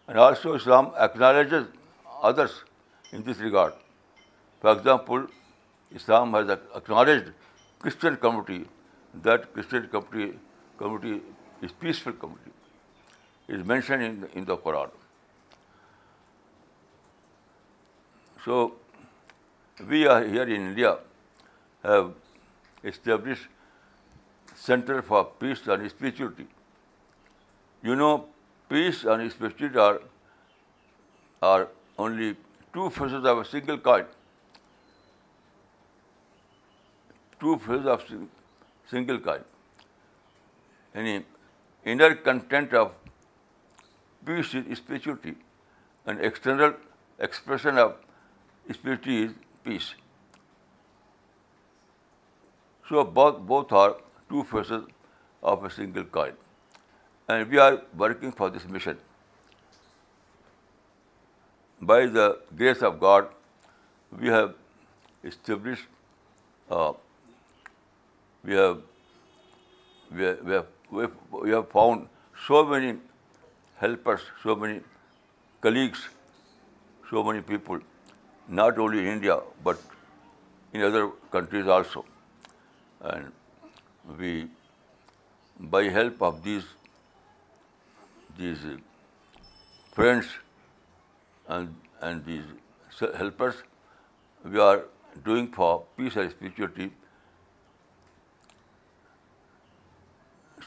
And 0.08 0.18
also 0.18 0.56
Islam 0.56 0.92
acknowledges 0.98 1.68
others 2.22 2.64
in 3.12 3.24
this 3.24 3.38
regard. 3.38 3.74
For 4.62 4.72
example, 4.74 5.28
Islam 5.96 6.34
has 6.34 6.58
acknowledged 6.76 7.32
Christian 7.80 8.18
community, 8.18 8.66
that 9.14 9.54
Christian 9.54 9.90
community 9.90 11.22
is 11.62 11.72
peaceful 11.72 12.14
community, 12.14 12.52
is 13.48 13.66
mentioned 13.66 14.28
in 14.34 14.46
the 14.46 14.58
Quran. 14.58 14.88
So, 18.50 18.60
we 19.90 19.98
are 20.12 20.22
here 20.36 20.44
in 20.44 20.64
India 20.68 20.94
have 21.84 22.14
established 22.92 24.56
Center 24.62 24.96
for 25.10 25.20
Peace 25.44 25.62
and 25.76 25.88
Spirituality. 25.92 26.46
You 27.90 27.98
know, 28.00 28.14
peace 28.68 29.04
and 29.04 29.32
spirituality 29.36 30.08
are 31.44 31.68
only 32.08 32.32
two 32.74 32.90
faces 32.98 33.30
of 33.34 33.44
a 33.44 33.46
single 33.46 33.78
coin. 33.90 34.10
Two 37.40 37.56
faces 37.68 37.94
of 38.00 38.04
single 38.96 39.24
coin. 39.30 39.48
Any 40.96 41.18
inner 41.86 42.14
content 42.26 42.78
of 42.84 42.94
peace 44.26 44.54
is 44.66 44.84
spirituality, 44.84 45.40
and 46.12 46.30
external 46.34 46.80
expression 47.30 47.84
of 47.88 47.98
Spirituality 48.74 49.18
is 49.24 49.34
peace. 49.64 49.88
So 52.88 53.04
both 53.52 53.74
are 53.74 53.96
two 54.30 54.44
faces 54.44 54.84
of 55.42 55.64
a 55.64 55.70
single 55.70 56.04
coin, 56.04 56.34
and 57.28 57.50
we 57.50 57.58
are 57.58 57.82
working 57.94 58.32
for 58.32 58.50
this 58.52 58.66
mission. 58.66 58.98
By 61.92 62.06
the 62.18 62.40
grace 62.62 62.82
of 62.92 63.00
God, 63.00 63.28
we 64.12 64.30
have 64.36 64.54
established, 65.24 65.88
uh, 66.70 66.94
we 68.44 68.56
have 68.56 68.82
found 71.72 72.10
so 72.48 72.66
many 72.66 73.00
helpers, 73.80 74.22
so 74.44 74.56
many 74.56 74.82
colleagues, 75.74 76.10
so 77.10 77.24
many 77.24 77.42
people 77.54 77.78
not 78.50 78.80
only 78.80 79.00
in 79.00 79.08
India, 79.14 79.38
but 79.64 79.80
in 80.74 80.82
other 80.90 81.04
countries 81.32 81.68
also. 81.76 82.06
And 83.14 83.32
we, 84.18 84.50
by 85.60 85.84
help 86.00 86.22
of 86.22 86.44
these 86.44 86.66
uh, 88.40 88.78
friends 89.94 90.28
and 91.48 92.26
these 92.26 93.02
helpers, 93.18 93.56
we 94.44 94.60
are 94.60 94.84
doing 95.24 95.52
for 95.52 95.84
peace 95.98 96.16
and 96.16 96.32
spirituality 96.32 96.92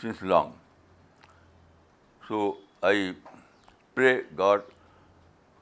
since 0.00 0.22
long. 0.22 0.55
So 2.28 2.59
I 2.83 3.14
pray 3.94 4.22
God 4.37 4.62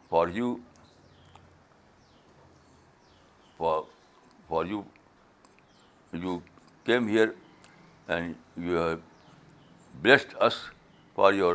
for 0.09 0.29
you 0.29 0.59
for 3.61 4.63
you, 4.73 4.83
you 6.27 6.35
came 6.89 7.09
here 7.17 7.29
and 8.17 8.67
you 8.69 8.79
have 8.85 9.09
blessed 10.07 10.37
us 10.49 10.59
for 11.19 11.31
your 11.41 11.51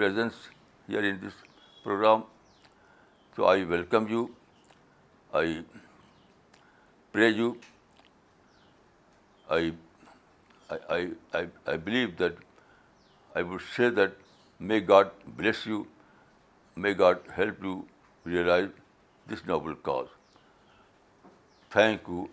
presence 0.00 0.40
here 0.88 1.04
in 1.12 1.22
this 1.22 1.38
program. 1.84 2.26
So 3.36 3.46
I 3.52 3.54
welcome 3.74 4.10
you, 4.14 4.24
I 5.42 5.44
praise 7.12 7.40
you, 7.44 7.52
I 9.58 9.60
believe 11.90 12.18
that 12.24 12.44
I 13.34 13.40
would 13.42 13.62
say 13.78 13.90
that 14.02 14.20
may 14.58 14.82
God 14.92 15.16
bless 15.42 15.64
you, 15.74 15.82
may 16.76 16.94
God 17.02 17.32
help 17.40 17.66
you 17.70 17.78
realize 18.36 18.72
this 19.28 19.48
noble 19.54 19.82
cause. 19.90 20.08
Thank 21.72 22.06
you. 22.08 22.28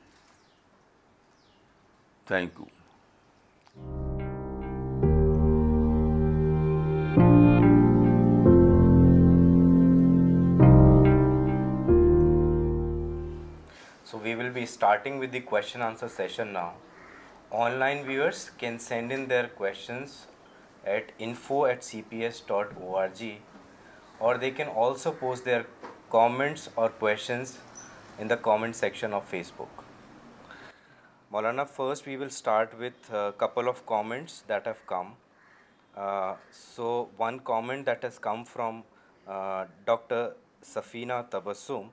Thank 2.26 2.54
you. 2.58 2.66
So 14.04 14.18
we 14.18 14.34
will 14.34 14.52
be 14.52 14.66
starting 14.66 15.20
with 15.20 15.32
the 15.32 15.42
question 15.42 15.84
answer 15.84 16.10
session 16.10 16.54
now. 16.54 16.74
Online 17.52 18.04
viewers 18.08 18.50
can 18.58 18.80
send 18.80 19.12
in 19.20 19.28
their 19.28 19.50
questions 19.60 20.26
at 20.96 21.04
info@cps.org, 21.20 23.22
or 24.20 24.38
they 24.46 24.54
can 24.62 24.76
also 24.86 25.14
post 25.24 25.46
their 25.46 25.66
comments 26.18 26.70
or 26.76 26.90
questions 27.06 27.56
in 28.22 28.28
the 28.30 28.36
comment 28.42 28.76
section 28.76 29.14
of 29.14 29.24
Facebook 29.56 29.82
Maulana 31.32 31.64
first 31.76 32.08
we 32.08 32.16
will 32.18 32.26
start 32.32 32.74
with 32.78 33.12
couple 33.38 33.68
of 33.70 33.82
comments 33.88 34.42
that 34.50 34.68
have 34.68 34.86
come 34.90 35.12
so 36.54 36.86
one 37.20 37.38
comment 37.50 37.86
that 37.88 38.04
has 38.06 38.18
come 38.20 38.44
from 38.52 38.82
doctor 39.86 40.28
Safina 40.74 41.14
Tabassum 41.32 41.88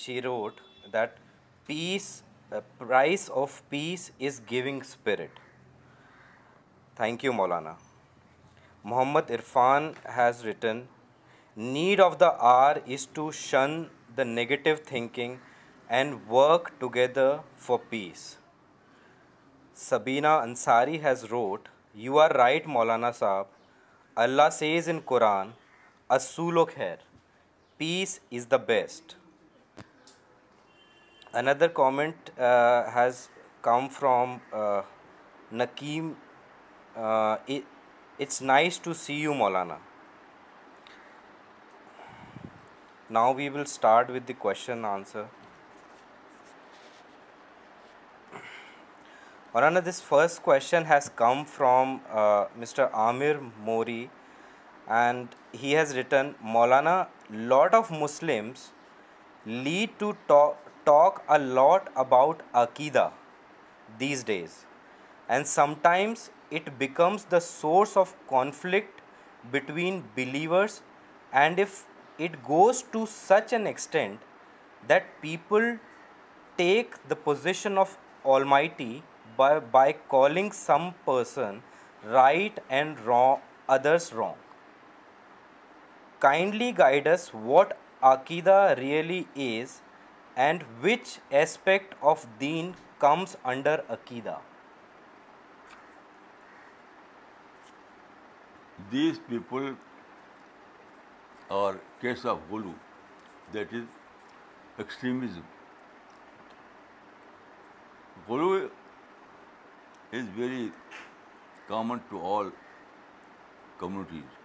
شیروٹ 0.00 0.60
that 0.92 1.18
peace 1.66 2.10
price 2.78 3.30
of 3.42 3.60
peace 3.68 4.10
is 4.20 4.40
giving 4.50 4.80
spirit 4.84 5.38
thank 6.96 7.24
you 7.24 7.32
Maulana 7.32 7.72
Muhammad 8.84 9.30
Irfan 9.38 9.90
has 10.16 10.42
written 10.44 10.82
need 11.56 12.00
of 12.00 12.18
the 12.20 12.30
hour 12.52 12.76
is 12.86 13.06
to 13.12 13.30
shun 13.40 13.82
the 14.16 14.24
negative 14.24 14.74
thinking 14.86 15.36
and 15.96 16.14
work 16.28 16.68
together 16.78 17.30
for 17.66 17.76
peace 17.88 18.20
Sabina 19.84 20.28
Ansari 20.44 20.98
has 21.04 21.22
wrote 21.30 21.68
you 22.04 22.18
are 22.20 22.30
right 22.40 22.66
Maulana 22.76 23.10
Sahib 23.18 23.46
Allah 24.24 24.48
says 24.52 24.88
in 24.88 24.98
Quran 25.06 25.50
اسول 26.16 26.56
و 26.58 26.64
خیر 26.74 26.96
peace 27.78 28.18
is 28.32 28.50
the 28.50 28.56
best 28.70 29.16
another 31.44 31.68
comment 31.80 32.30
has 32.94 33.26
come 33.68 33.88
from 33.98 34.36
Nakim 35.62 36.12
it's 36.96 38.42
nice 38.52 38.80
to 38.80 38.92
see 39.04 39.14
you 39.20 39.34
Maulana 39.34 39.76
Now 43.16 43.32
we 43.32 43.46
will 43.50 43.64
start 43.66 44.08
with 44.14 44.26
the 44.26 44.34
question 44.42 44.84
answer. 44.84 45.24
Another, 49.52 49.80
this 49.80 50.00
first 50.00 50.44
question 50.44 50.84
has 50.84 51.08
come 51.22 51.44
from 51.44 52.02
uh, 52.08 52.44
Mr. 52.56 52.88
Amir 52.92 53.40
Mori, 53.64 54.10
and 54.88 55.34
he 55.50 55.72
has 55.72 55.96
written, 55.96 56.36
Maulana, 56.56 57.08
lot 57.28 57.74
of 57.74 57.90
Muslims 57.90 58.70
lead 59.44 59.98
to 59.98 60.14
talk 60.28 61.24
a 61.28 61.38
lot 61.40 61.90
about 61.96 62.44
Aqidah 62.54 63.10
these 63.98 64.22
days, 64.22 64.66
and 65.28 65.44
sometimes 65.44 66.30
it 66.52 66.78
becomes 66.78 67.24
the 67.24 67.40
source 67.40 67.96
of 67.96 68.14
conflict 68.28 69.02
between 69.66 70.04
believers, 70.14 70.82
and 71.32 71.58
if 71.58 71.78
it 72.24 72.34
goes 72.48 72.82
to 72.92 73.04
such 73.10 73.52
an 73.54 73.66
extent 73.66 74.24
that 74.88 75.02
people 75.20 75.64
take 76.56 76.94
the 77.10 77.14
position 77.24 77.78
of 77.78 77.96
almighty 78.76 78.98
by 79.36 79.92
calling 80.08 80.50
some 80.54 80.88
person 81.04 81.58
right 82.12 82.60
and 82.78 82.98
wrong 83.06 83.70
others 83.74 84.12
wrong 84.12 84.48
kindly 86.26 86.70
guides 86.78 87.30
what 87.34 87.72
aqeedah 88.12 88.58
really 88.78 89.22
is 89.60 89.80
and 90.46 90.62
which 90.84 91.18
aspect 91.40 91.94
of 92.12 92.26
deen 92.40 92.70
comes 92.98 93.36
under 93.52 93.80
aqeedah 93.98 94.36
these 98.92 99.20
people 99.28 99.72
are 101.62 101.74
case 102.00 102.24
of 102.26 102.38
ghuluw 102.50 102.70
that 103.54 103.72
is 103.74 103.84
extremism 104.78 105.40
ghuluw 108.28 108.48
is 110.18 110.28
very 110.34 110.68
common 111.66 111.98
to 112.08 112.22
all 112.36 112.48
communities 113.78 114.38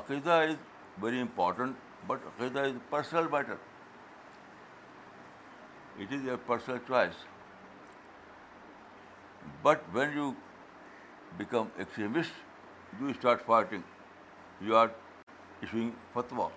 aqeedah 0.00 0.32
is 0.48 0.54
very 1.02 1.20
important 1.20 1.76
but 2.06 2.26
aqeedah 2.26 2.60
is 2.68 2.76
personal 2.90 3.28
matter 3.32 3.56
it 5.98 6.12
is 6.12 6.28
a 6.28 6.36
personal 6.46 6.78
choice 6.86 7.24
but 9.62 9.88
when 9.92 10.16
you 10.18 10.30
become 11.36 11.66
extremist 11.76 13.00
you 13.00 13.06
start 13.08 13.44
fighting 13.46 13.82
you 14.66 14.78
are 14.80 14.88
issuing 15.66 15.92
fatwa 16.16 16.48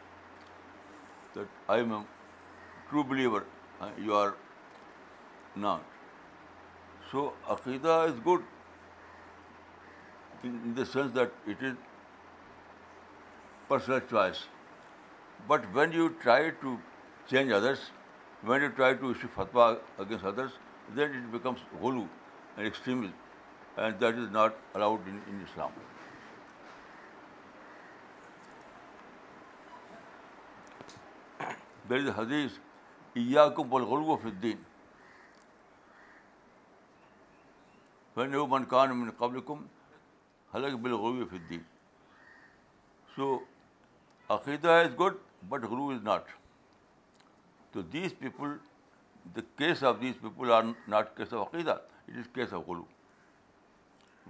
that 1.35 1.59
I 1.75 1.77
am 1.85 1.93
a 1.97 1.99
true 2.89 3.03
believer, 3.03 3.43
you 4.05 4.13
are 4.21 4.35
not. 5.55 5.83
So 7.11 7.25
Aqidah 7.55 7.97
is 8.09 8.19
good 8.29 8.43
in 10.43 10.75
the 10.75 10.85
sense 10.85 11.13
that 11.19 11.51
it 11.53 11.65
is 11.71 11.75
personal 13.69 13.99
choice. 13.99 14.45
But 15.49 15.71
when 15.73 15.91
you 15.91 16.09
try 16.21 16.41
to 16.65 16.77
change 17.27 17.51
others, 17.51 17.91
when 18.51 18.61
you 18.61 18.69
try 18.69 18.93
to 18.93 19.11
issue 19.15 19.33
fatwa 19.39 19.67
against 20.05 20.31
others, 20.33 20.61
then 20.95 21.19
it 21.21 21.31
becomes 21.31 21.67
ghulu 21.81 22.07
and 22.57 22.67
extremism, 22.67 23.19
and 23.77 23.99
that 23.99 24.23
is 24.25 24.31
not 24.39 24.63
allowed 24.75 25.11
in 25.11 25.45
Islam. 25.49 25.83
برد 31.87 32.07
حدیث 32.17 32.57
کو 33.55 33.63
فن 38.15 38.35
منقان 38.49 39.09
قبل 39.17 39.39
کم 39.47 39.65
حلق 40.53 40.75
بلغلو 40.81 41.25
فدین 41.29 41.61
so 43.15 43.27
عقیدہ 44.35 44.69
is 44.83 44.93
good 44.99 45.15
but 45.49 45.63
ghuluw 45.71 45.87
is 45.95 46.01
not 46.03 46.29
to 47.71 47.81
these 47.95 48.17
people 48.19 48.55
the 49.35 49.41
case 49.57 49.83
of 49.91 49.99
these 50.01 50.15
people 50.21 50.51
are 50.57 50.63
not 50.93 51.15
case 51.17 51.33
of 51.33 51.47
aqeedah 51.47 51.71
it 52.07 52.17
is 52.17 52.29
case 52.35 52.53
of 52.53 52.63
ghuluw 52.67 52.83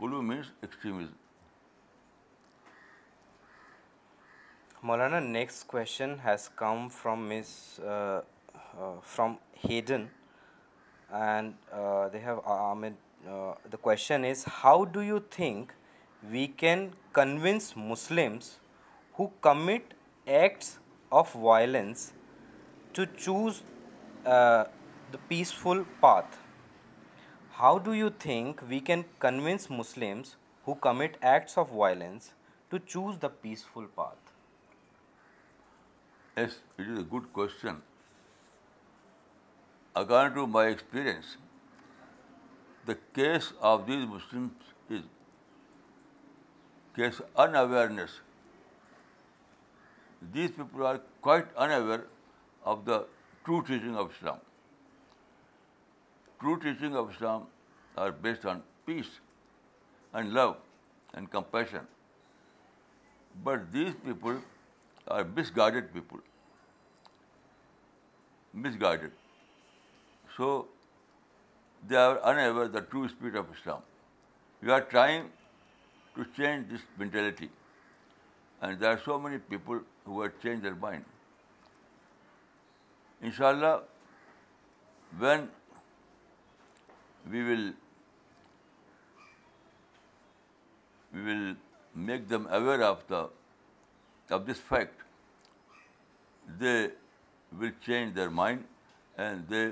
ghuluw 0.01 0.21
means 0.31 0.51
extremism 0.61 1.23
Maulana, 4.87 5.19
next 5.19 5.63
question 5.63 6.19
has 6.19 6.47
come 6.55 6.91
from 6.95 7.27
Miss 7.27 7.79
uh, 7.79 8.21
uh, 8.55 8.91
from 9.01 9.39
Hayden, 9.61 10.11
and 11.11 11.55
uh, 11.73 12.09
they 12.09 12.19
have 12.19 12.41
Ahmed. 12.45 12.97
The 13.71 13.77
question 13.77 14.25
is, 14.25 14.43
how 14.43 14.85
do 14.97 15.01
you 15.01 15.23
think 15.35 15.73
we 16.31 16.45
can 16.63 16.93
convince 17.13 17.65
Muslims 17.75 18.51
who 19.15 19.31
commit 19.41 19.95
acts 20.27 20.77
of 21.11 21.33
violence 21.33 22.03
to 22.93 23.07
choose 23.07 23.63
the 24.23 25.17
peaceful 25.29 25.83
path? 25.99 26.37
How 27.63 27.79
do 27.79 27.93
you 27.93 28.11
think 28.19 28.61
we 28.69 28.81
can 28.91 29.05
convince 29.17 29.67
Muslims 29.67 30.35
who 30.65 30.75
commit 30.75 31.17
acts 31.23 31.57
of 31.57 31.71
violence 31.71 32.33
to 32.69 32.77
choose 32.77 33.17
the 33.17 33.29
peaceful 33.29 33.89
path? 33.97 34.13
Yes, 36.37 36.55
it 36.77 36.87
is 36.91 36.99
a 36.99 37.01
good 37.01 37.31
question. 37.31 37.77
According 39.95 40.35
to 40.35 40.45
my 40.45 40.65
experience, 40.67 41.37
the 42.85 42.95
case 43.17 43.53
of 43.61 43.87
these 43.87 44.05
Muslims 44.05 44.51
is 44.89 45.03
case 46.97 47.21
unawareness. 47.37 48.19
These 50.33 50.51
people 50.57 50.85
are 50.85 50.99
quite 51.21 51.55
unaware 51.55 52.03
of 52.65 52.83
the 52.83 53.05
true 53.45 53.63
teaching 53.69 53.95
of 53.95 54.11
Islam. 54.11 54.41
True 56.41 56.57
teaching 56.59 56.97
of 56.97 57.13
Islam 57.13 57.45
are 57.95 58.11
based 58.11 58.45
on 58.45 58.63
peace 58.85 59.21
and 60.13 60.33
love 60.33 60.57
and 61.13 61.31
compassion. 61.31 61.87
But 63.33 63.71
these 63.71 63.95
people 64.09 64.43
are 65.07 65.23
misguided 65.23 65.93
people. 65.93 66.17
Misguided. 68.53 69.11
So 70.37 70.67
they 71.87 71.95
are 71.95 72.19
unaware 72.21 72.63
of 72.63 72.73
the 72.73 72.81
true 72.81 73.07
spirit 73.09 73.35
of 73.35 73.45
Islam. 73.57 73.81
We 74.61 74.71
are 74.71 74.81
trying 74.81 75.31
to 76.15 76.25
change 76.37 76.71
this 76.71 76.81
mentality. 76.97 77.49
And 78.61 78.79
there 78.79 78.91
are 78.91 78.99
so 79.05 79.19
many 79.19 79.37
people 79.37 79.79
who 80.05 80.21
have 80.21 80.31
changed 80.41 80.65
their 80.65 80.75
mind. 80.75 81.03
Inshallah, 83.21 83.81
when 85.17 85.49
we 87.29 87.73
will 87.73 87.73
make 91.93 92.27
them 92.27 92.47
aware 92.51 92.83
of 92.83 93.03
the 93.07 93.29
of 94.33 94.41
this 94.47 94.59
fact 94.67 95.01
they 96.61 96.73
will 97.59 97.71
change 97.85 98.15
their 98.15 98.29
mind 98.39 98.61
and 99.21 99.49
دے 99.49 99.65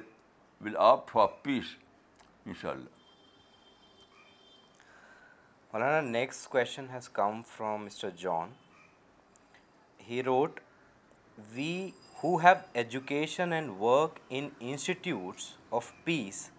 ول 0.66 0.76
آپ 0.80 1.10
for 1.12 1.28
peace 1.44 1.74
ان 2.46 2.54
شاء 2.62 2.70
اللہ 2.70 2.89
مولانا 5.74 6.02
next 6.10 6.48
question 6.50 6.89
has 6.94 7.10
come 7.10 7.42
from 7.56 7.84
mister 7.86 8.10
John 8.18 8.52
he 10.10 10.22
wrote 10.24 10.60
we 11.54 11.74
who 12.24 12.36
have 12.44 12.56
education 12.80 13.54
and 13.54 13.70
work 13.80 14.20
institutes 14.30 15.52
of 15.78 15.92
piece 16.04 16.50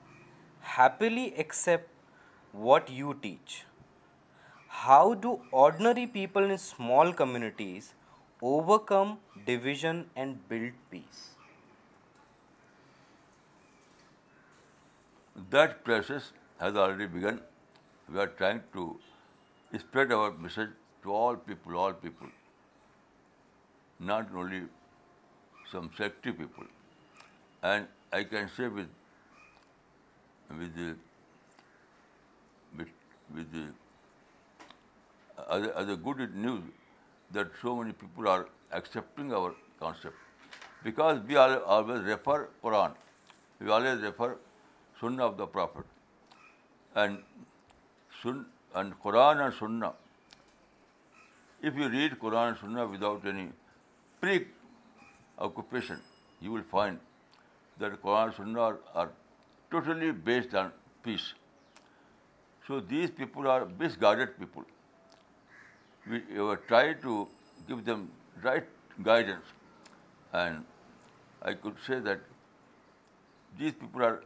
happily 0.79 1.25
accept 1.25 2.55
what 2.55 2.91
you 2.91 3.13
teach 3.21 3.63
How 4.83 5.15
do 5.15 5.41
ordinary 5.65 6.05
people 6.15 6.51
in 6.51 6.59
small 6.59 7.13
communities 7.19 7.93
overcome 8.53 9.19
division 9.47 10.07
and 10.17 10.41
build 10.49 10.73
peace? 10.91 11.21
That 15.51 15.85
process 15.85 16.33
has 16.59 16.77
already 16.77 17.07
begun. 17.07 17.41
We 18.09 18.19
are 18.19 18.33
trying 18.43 18.63
to 18.73 18.97
spread 19.79 20.13
our 20.13 20.33
message 20.33 20.75
to 21.05 21.13
all 21.13 21.37
people, 21.37 22.35
not 24.01 24.35
only 24.35 24.63
some 25.71 25.89
sectary 26.01 26.37
people. 26.43 26.67
And 27.63 27.87
I 27.91 28.25
can 28.25 28.49
say 28.49 28.69
with 28.69 28.85
as 35.51 35.89
a 35.89 35.97
good 35.97 36.35
news 36.35 36.63
that 37.33 37.49
so 37.61 37.77
many 37.77 37.93
people 37.93 38.29
are 38.29 38.47
accepting 38.73 39.33
our 39.33 39.55
concept, 39.79 40.17
because 40.83 41.21
we 41.27 41.37
always 41.37 42.03
refer 42.03 42.49
Quran, 42.65 42.93
we 43.61 43.71
always 43.71 44.01
refer 44.01 44.37
Sunnah 45.01 45.27
of 45.27 45.37
the 45.37 45.47
Prophet, 45.47 45.85
and 46.95 47.19
Quran 48.23 49.45
and 49.45 49.55
Sunnah. 49.55 49.93
If 51.61 51.75
you 51.75 51.89
read 51.89 52.19
Quran 52.19 52.49
and 52.49 52.57
Sunnah 52.59 52.87
without 52.87 53.27
any 53.27 53.49
pre-occupation, 54.21 56.01
you 56.41 56.53
will 56.53 56.69
find 56.71 56.99
that 57.79 58.01
Quran 58.03 58.25
and 58.27 58.35
Sunnah 58.35 58.77
are 58.95 59.11
totally 59.71 60.13
based 60.13 60.55
on 60.55 60.73
peace. 61.03 61.33
So 62.67 62.81
these 62.81 63.11
people 63.11 63.49
are 63.49 63.67
misguided 63.79 64.39
people 64.39 64.63
we 66.11 66.21
try 66.69 66.93
to 67.07 67.27
give 67.69 67.85
them 67.85 68.11
right 68.43 69.03
guidance. 69.03 69.53
And 70.33 70.65
I 71.43 71.55
could 71.55 71.81
say 71.87 72.01
that 72.01 72.21
these 73.59 73.73
people 73.73 74.19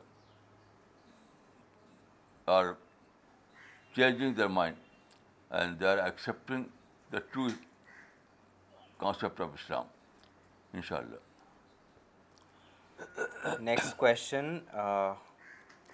are 2.57 2.77
changing 3.95 4.35
their 4.35 4.49
mind, 4.49 4.77
and 5.51 5.79
they 5.79 5.87
are 5.87 6.01
accepting 6.07 6.69
the 7.11 7.21
true 7.21 7.51
concept 8.99 9.41
of 9.41 9.55
Islam, 9.59 9.93
inshallah. 10.75 11.25
Next 13.61 13.97
question 13.97 14.63
uh, 14.75 15.15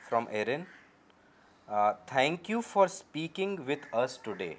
from 0.08 0.28
Erin. 0.30 0.66
Uh, 1.68 1.94
thank 2.06 2.48
you 2.48 2.62
for 2.62 2.86
speaking 2.88 3.64
with 3.72 3.88
us 3.92 4.18
today. 4.18 4.58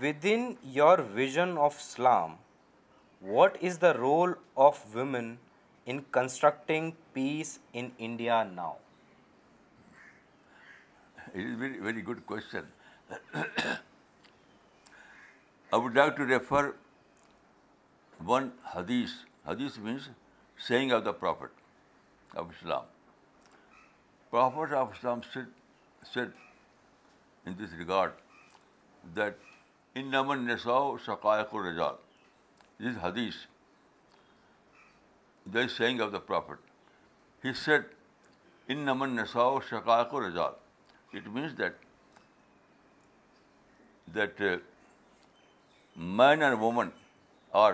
Within 0.00 0.58
your 0.62 0.96
vision 1.00 1.56
of 1.56 1.76
Islam, 1.78 2.38
what 3.20 3.56
is 3.62 3.78
the 3.78 3.96
role 3.96 4.34
of 4.56 4.80
women 4.94 5.38
in 5.86 6.04
constructing 6.10 6.96
peace 7.12 7.58
in 7.72 7.92
India 7.98 8.46
now? 8.56 8.76
It 11.32 11.42
is 11.42 11.54
a 11.54 11.56
very, 11.56 11.78
very 11.78 12.02
good 12.02 12.26
question. 12.26 12.66
I 15.72 15.76
would 15.76 15.94
like 15.94 16.16
to 16.16 16.24
refer 16.24 16.74
one 18.18 18.52
hadith. 18.74 19.12
Hadith 19.46 19.78
means 19.78 20.10
saying 20.56 20.90
of 20.90 21.04
the 21.04 21.12
Prophet 21.12 21.50
of 22.34 22.50
Islam. 22.58 22.84
Prophet 24.30 24.72
of 24.72 24.92
Islam 24.94 25.22
said 25.30 26.32
in 27.46 27.56
this 27.56 27.70
regard 27.78 28.12
that 29.14 29.42
ان 30.00 30.14
امن 30.18 30.56
شقائق 31.04 31.52
و 31.54 31.62
رجال 31.62 31.96
this 32.86 32.96
hadith 33.02 33.34
the 35.54 35.60
is 35.60 35.70
saying 35.72 36.00
of 36.00 36.10
the 36.12 36.18
prophet 36.30 37.44
he 37.44 37.52
said 37.64 37.82
ان 38.74 38.78
نمن 38.88 39.24
شقائق 39.70 40.14
و 40.14 40.20
رجال 40.26 40.52
it 41.18 41.26
means 41.34 41.56
that 41.58 41.76
that 44.14 44.40
men 45.96 46.42
and 46.42 46.58
women 46.62 46.88
are 47.64 47.72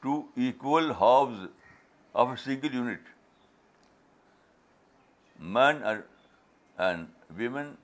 two 0.00 0.20
equal 0.44 0.90
halves 1.00 1.38
of 2.22 2.28
a 2.28 2.36
single 2.44 2.74
unit 2.74 3.08
men 5.58 5.82
and 5.84 7.12
women 7.38 7.74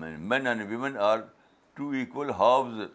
Men 0.00 0.46
and 0.46 0.68
women 0.70 0.96
are 0.96 1.24
two 1.76 1.94
equal 1.94 2.32
halves 2.32 2.90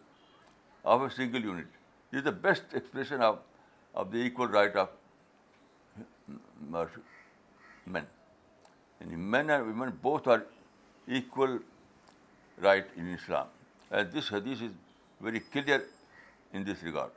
of 0.83 1.01
a 1.01 1.09
single 1.09 1.41
unit. 1.41 1.65
This 2.11 2.19
is 2.19 2.25
the 2.25 2.31
best 2.31 2.73
expression 2.73 3.21
of 3.21 4.11
the 4.11 4.17
equal 4.17 4.47
right 4.47 4.75
of 4.75 4.89
men. 6.65 8.05
And 8.99 9.17
men 9.17 9.49
and 9.49 9.67
women 9.67 9.99
both 10.01 10.27
are 10.27 10.43
equal 11.07 11.59
right 12.59 12.85
in 12.95 13.13
Islam. 13.13 13.47
And 13.91 14.11
this 14.11 14.29
hadith 14.29 14.61
is 14.61 14.71
very 15.19 15.39
clear 15.39 15.83
in 16.53 16.63
this 16.63 16.81
regard. 16.83 17.11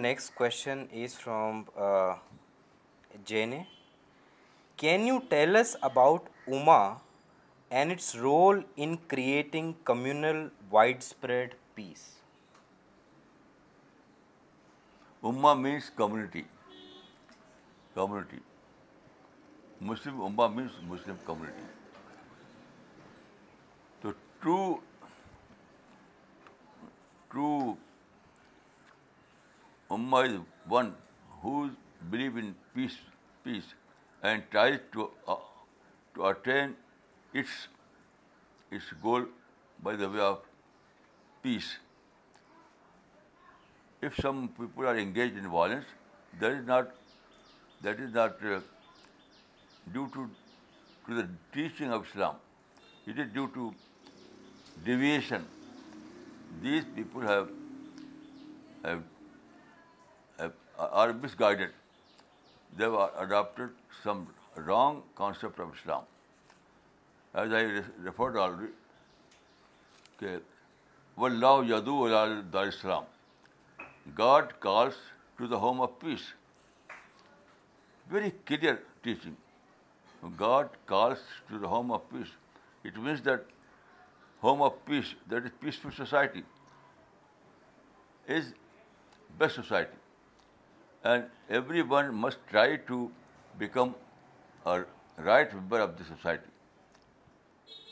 Next 0.00 0.34
question 0.34 0.88
is 0.92 1.14
from 1.14 1.66
uh, 1.76 2.20
can 3.24 5.06
you 5.06 5.18
say 5.38 5.76
about 5.90 6.28
ummah 6.46 6.76
and 7.78 7.92
its 7.92 8.14
role 8.16 8.60
creating 9.08 9.72
communal 9.84 10.46
widespread 10.98 11.54
peace 11.74 12.06
one 30.72 30.92
whose 31.44 31.70
believe 32.08 32.36
in 32.36 32.54
peace, 32.76 33.74
and 34.22 34.42
tries 34.50 34.78
uh, 34.96 35.36
to 36.16 36.26
attain 36.30 36.74
its 37.32 38.94
goal 39.02 39.24
by 39.82 39.94
the 39.96 40.08
way 40.08 40.20
of 40.20 40.40
peace. 41.42 41.76
If 44.02 44.16
some 44.16 44.48
people 44.48 44.86
are 44.86 44.96
engaged 44.96 45.36
in 45.36 45.48
violence, 45.48 45.84
that 46.40 46.52
is 46.52 46.66
not 46.66 48.30
uh, 48.52 48.60
due 49.92 50.10
to 50.14 50.30
the 51.08 51.28
teaching 51.52 51.92
of 51.92 52.06
Islam. 52.06 52.36
It 53.06 53.18
is 53.18 53.30
due 53.34 53.48
to 53.48 53.74
deviation. 54.84 55.46
These 56.62 56.84
people 56.96 57.48
are 60.76 61.12
misguided. 61.12 61.68
They 62.78 62.96
are 62.98 63.10
adapted 63.22 63.70
some 64.02 64.22
wrong 64.66 65.00
concept 65.14 65.60
of 65.60 65.68
Islam 65.72 66.04
as 67.40 67.54
I 67.54 67.66
referred 68.04 68.36
already 68.38 68.66
کے 70.18 70.38
dar 72.52 72.66
Islam 72.66 73.04
God 74.18 74.52
calls 74.60 74.94
to 75.36 75.46
the 75.46 75.56
home 75.64 75.80
of 75.82 75.90
peace 76.00 76.32
very 78.10 78.30
clear 78.44 78.74
teaching 79.02 80.32
God 80.40 80.76
calls 80.86 81.20
to 81.48 81.58
the 81.58 81.66
home 81.68 81.92
of 81.92 82.02
peace 82.10 82.34
it 82.86 82.98
means 82.98 83.24
that 83.24 83.52
home 84.42 84.62
of 84.62 84.72
peace 84.84 85.14
that 85.30 85.44
is 85.44 85.60
peaceful 85.60 85.90
society 85.96 86.42
is 88.36 88.52
best 89.38 89.56
society 89.56 89.99
and 91.08 91.26
everyone 91.88 92.08
must 92.20 92.38
try 92.48 92.76
to 92.86 93.06
become 93.58 93.92
right 95.24 95.54
member 95.54 95.80
of 95.80 95.90
the 95.98 96.04
society 96.08 96.50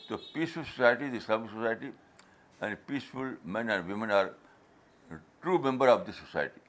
to 0.09 0.17
peaceful 0.33 0.63
society 0.63 1.05
Islamic 1.17 1.49
society 1.51 1.89
and 2.59 2.75
peaceful 2.87 3.33
men 3.55 3.69
and 3.69 3.85
women 3.87 4.11
are 4.11 4.25
true 5.11 5.57
member 5.63 5.87
of 5.87 6.05
the 6.07 6.11
society 6.19 6.59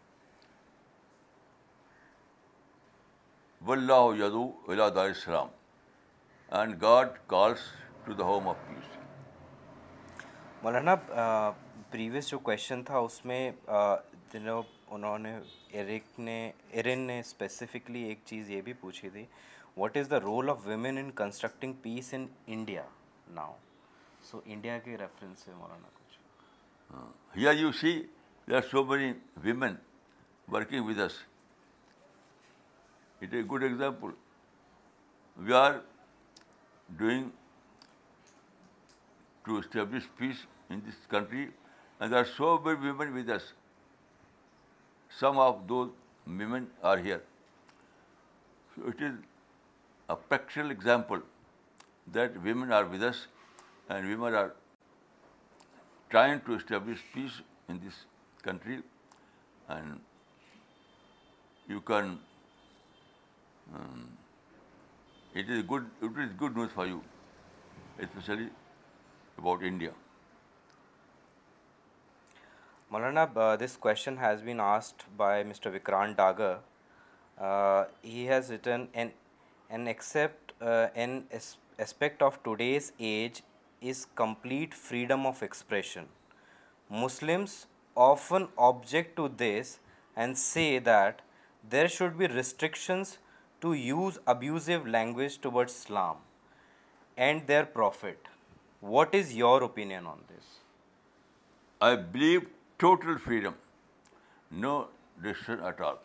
و 3.68 3.72
اللہ 3.72 4.14
یادولاسلام 4.18 5.48
and 6.58 6.80
God 6.82 7.08
calls 7.34 7.70
to 8.04 8.12
the 8.18 8.24
home 8.32 8.48
of 8.48 8.66
peace 8.68 8.96
Maulana 10.62 10.94
previous 11.90 12.28
جو 12.28 12.38
question 12.50 12.82
تھا 12.84 12.98
اس 12.98 13.24
میں 13.24 13.40
انہوں 14.94 15.18
نے 15.24 15.32
Eric 15.78 16.18
نے 16.20 16.36
ایرن 16.78 16.98
نے 17.08 17.18
specifically 17.20 18.02
ایک 18.04 18.20
چیز 18.26 18.48
یہ 18.50 18.60
بھی 18.68 18.72
پوچھی 18.80 19.08
تھی 19.10 19.24
what 19.76 19.96
is 19.96 20.10
the 20.10 20.18
role 20.20 20.50
of 20.50 20.66
women 20.66 20.96
in 20.98 21.10
constructing 21.20 21.72
peace 21.82 22.12
in 22.14 22.26
India 22.56 22.82
now 23.34 23.52
so 24.30 24.40
India 24.44 24.78
کے 24.84 24.96
ریفرنس 24.98 25.38
سے 25.44 25.54
مولانا 25.54 25.88
کچھ 25.98 27.38
یا 27.38 27.50
you 27.58 27.70
see 27.80 27.92
are 28.56 28.60
so 28.70 28.84
many 28.86 29.12
women 29.44 29.74
working 30.52 30.86
with 30.86 31.00
us 31.00 31.20
it 33.22 33.34
a 33.34 33.42
good 33.52 33.62
example 33.62 34.10
we 35.46 35.52
are 35.60 35.78
doing 36.96 37.28
to 39.44 39.56
establish 39.58 40.10
peace 40.16 40.44
in 40.68 40.80
this 40.86 41.06
country 41.10 41.46
and 42.00 42.14
are 42.14 42.24
so 42.36 42.56
many 42.64 42.84
women 42.86 43.16
with 43.18 43.30
us 43.36 43.52
Some 45.18 45.38
of 45.38 45.66
those 45.66 45.90
women 46.26 46.68
are 46.82 46.96
here. 46.96 47.22
So 48.74 48.88
it 48.88 49.02
is 49.02 49.12
a 50.08 50.16
practical 50.16 50.70
example 50.70 51.20
that 52.12 52.40
women 52.42 52.72
are 52.72 52.84
with 52.84 53.02
us 53.02 53.26
and 53.88 54.08
women 54.08 54.34
are 54.34 54.54
trying 56.08 56.40
to 56.42 56.54
establish 56.54 56.98
peace 57.14 57.40
in 57.68 57.80
this 57.84 58.04
country, 58.42 58.78
and 59.68 60.00
you 61.68 61.80
can, 61.80 62.18
um, 63.74 64.08
it 65.34 65.48
is 65.48 65.62
good 65.62 66.56
news 66.56 66.70
for 66.74 66.86
you, 66.86 67.02
especially 68.00 68.48
about 69.38 69.62
India. 69.62 69.92
Maulana, 72.92 73.30
uh, 73.36 73.56
this 73.56 73.76
question 73.76 74.16
has 74.16 74.40
been 74.42 74.58
asked 74.58 75.04
by 75.16 75.44
Mr. 75.44 75.70
Vikrant 75.72 76.16
Daga. 76.16 76.58
Uh, 77.40 77.84
he 78.02 78.24
has 78.26 78.50
written, 78.50 78.88
an 78.94 79.12
uh, 79.70 81.34
aspect 81.78 82.20
of 82.20 82.42
today's 82.42 82.90
age 82.98 83.44
is 83.80 84.08
complete 84.16 84.74
freedom 84.74 85.24
of 85.24 85.40
expression. 85.44 86.06
Muslims 86.90 87.66
often 87.96 88.48
object 88.58 89.14
to 89.14 89.28
this 89.28 89.78
and 90.16 90.36
say 90.36 90.80
that 90.80 91.22
there 91.76 91.86
should 91.86 92.18
be 92.18 92.26
restrictions 92.26 93.18
to 93.60 93.72
use 93.74 94.18
abusive 94.26 94.84
language 94.84 95.40
towards 95.40 95.72
Islam 95.74 96.16
and 97.16 97.46
their 97.46 97.64
Prophet. 97.64 98.18
What 98.80 99.14
is 99.14 99.36
your 99.36 99.62
opinion 99.62 100.06
on 100.06 100.22
this? 100.28 100.44
I 101.80 101.94
believe 101.94 102.48
total 102.84 103.18
freedom, 103.28 103.60
no 104.50 104.74
restriction 104.76 105.64
at 105.70 105.80
all, 105.86 105.96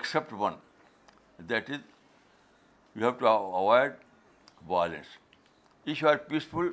except 0.00 0.36
one. 0.44 0.60
That 1.48 1.72
is, 1.76 1.82
you 2.94 3.02
have 3.04 3.18
to 3.18 3.30
avoid 3.32 3.98
violence. 4.68 5.10
If 5.84 5.90
you 6.02 6.08
are 6.08 6.16
peaceful, 6.30 6.70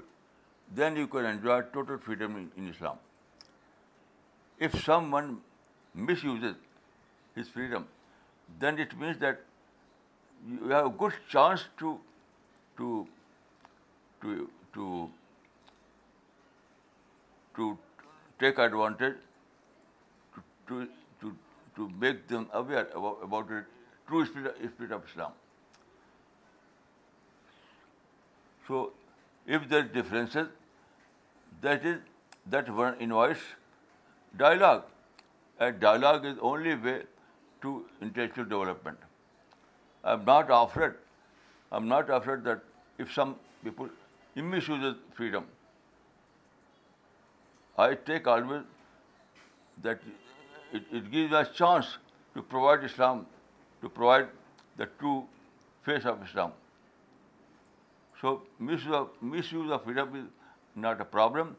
then 0.82 0.96
you 0.96 1.04
can 1.08 1.26
enjoy 1.32 1.58
total 1.74 2.00
freedom 2.06 2.38
in 2.44 2.70
Islam. 2.70 3.02
If 4.68 4.78
someone 4.86 5.28
misuses 5.94 6.56
his 7.36 7.52
freedom, 7.58 7.84
then 8.60 8.82
it 8.86 8.98
means 9.04 9.20
that 9.26 9.36
you 10.54 10.72
have 10.78 10.86
a 10.90 10.96
good 11.04 11.16
chance 11.36 11.68
to 17.60 17.68
take 18.40 18.60
advantage 18.66 19.16
to 20.68 21.90
make 22.04 22.28
them 22.28 22.50
aware 22.54 22.86
about 22.98 23.50
the 23.50 23.64
true 24.08 24.26
spirit 24.26 24.92
of 24.92 25.10
Islam. 25.10 25.32
So, 28.68 28.92
if 29.46 29.68
there 29.70 29.80
are 29.80 29.90
differences, 29.98 30.48
that 31.62 32.76
one 32.84 32.98
invites 33.00 33.42
dialogue, 34.38 34.86
and 35.60 35.80
dialogue 35.80 36.26
is 36.26 36.36
the 36.36 36.42
only 36.42 36.76
way 36.76 37.02
to 37.62 37.74
intellectual 38.02 38.46
development. 38.46 38.98
I'm 40.04 40.26
not 40.26 42.16
afraid 42.22 42.44
that 42.46 42.62
if 42.98 43.14
some 43.14 43.36
people 43.64 43.90
misuse 44.36 44.96
freedom, 45.14 45.44
I 47.84 47.94
take 48.08 48.28
always 48.34 48.62
that 49.82 50.00
it 50.72 51.12
gives 51.12 51.34
us 51.34 51.50
chance 51.54 51.98
to 52.34 52.42
provide 52.42 52.86
Islam, 52.86 53.26
to 53.82 53.90
provide 53.90 54.28
the 54.78 54.86
true 55.00 55.26
face 55.84 56.06
of 56.06 56.24
Islam. 56.24 56.54
So 58.22 58.42
misuse 58.62 59.72
of 59.78 59.86
hijab 59.90 60.18
is 60.22 60.26
not 60.76 61.02
a 61.02 61.06
problem, 61.06 61.56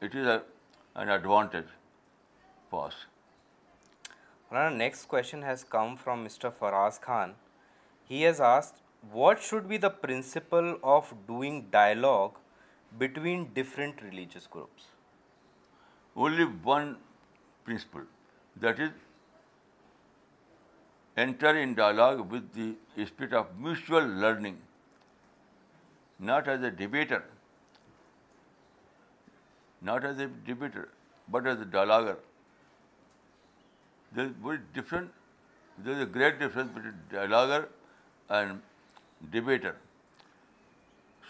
it 0.00 0.14
is 0.14 0.28
an 0.36 1.08
advantage 1.08 1.68
for 2.70 2.86
us. 2.86 2.94
Our 4.52 4.70
next 4.70 5.06
question 5.08 5.42
has 5.42 5.64
come 5.64 5.96
from 5.96 6.24
Mr. 6.24 6.52
Faraz 6.60 7.00
Khan. 7.00 7.34
He 8.04 8.22
has 8.22 8.40
asked, 8.40 8.76
what 9.12 9.40
should 9.40 9.68
be 9.68 9.78
the 9.78 9.90
principle 9.90 10.76
of 10.84 11.12
doing 11.26 11.66
dialogue 11.72 12.38
between 13.04 13.48
different 13.52 14.00
religious 14.10 14.46
groups? 14.46 14.84
only 16.16 16.46
one 16.70 16.96
principle, 17.64 18.04
that 18.64 18.80
is, 18.86 18.92
enter 21.24 21.54
in 21.62 21.74
dialogue 21.80 22.22
with 22.34 22.58
the 22.58 23.06
spirit 23.10 23.34
of 23.42 23.50
mutual 23.66 24.12
learning, 24.24 24.58
not 26.30 26.48
as 26.56 26.66
a 26.70 26.70
debater, 26.82 27.22
but 29.82 31.46
as 31.46 31.60
a 31.66 31.70
dialoguer. 31.76 32.16
There 34.12 34.26
is 34.26 34.32
very 34.42 34.60
different, 34.74 35.10
there 35.78 35.94
is 35.94 36.02
a 36.02 36.10
great 36.18 36.38
difference 36.38 36.70
between 36.74 37.00
dialoguer 37.12 37.66
and 38.30 38.62
debater. 39.46 39.76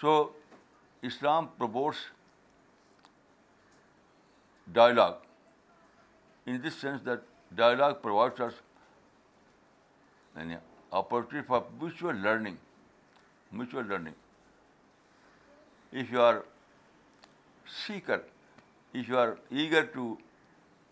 So 0.00 0.16
Islam 1.12 1.50
promotes 1.58 2.04
dialogue. 4.72 5.16
In 6.44 6.60
this 6.60 6.76
sense, 6.76 7.02
that 7.02 7.22
dialogue 7.54 8.02
provides 8.02 8.40
us 8.40 8.54
an 10.36 10.58
opportunity 10.92 11.46
for 11.46 11.64
mutual 11.80 12.14
learning. 12.14 12.58
Mutual 13.50 13.82
learning. 13.82 14.14
If 15.92 16.10
you 16.10 16.20
are 16.20 16.44
seeker, 17.66 18.22
if 18.92 19.08
you 19.08 19.18
are 19.18 19.38
eager 19.50 19.84
to 19.86 20.18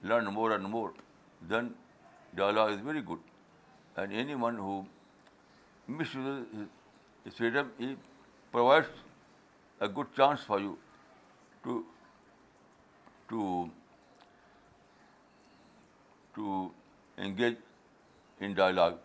learn 0.02 0.32
more 0.32 0.52
and 0.52 0.64
more, 0.64 0.92
then 1.42 1.74
dialogue 2.34 2.72
is 2.72 2.80
very 2.80 3.02
good. 3.02 3.18
And 3.96 4.12
anyone 4.12 4.56
who 4.56 4.86
misuses 5.86 6.46
his 7.24 7.34
freedom, 7.34 7.70
he 7.78 7.96
provides 8.50 8.88
a 9.80 9.88
good 9.88 10.14
chance 10.16 10.40
for 10.40 10.58
you 10.58 10.78
to 11.64 11.82
to 13.30 13.70
engage 17.18 17.56
in 18.40 18.54
dialogue 18.54 18.96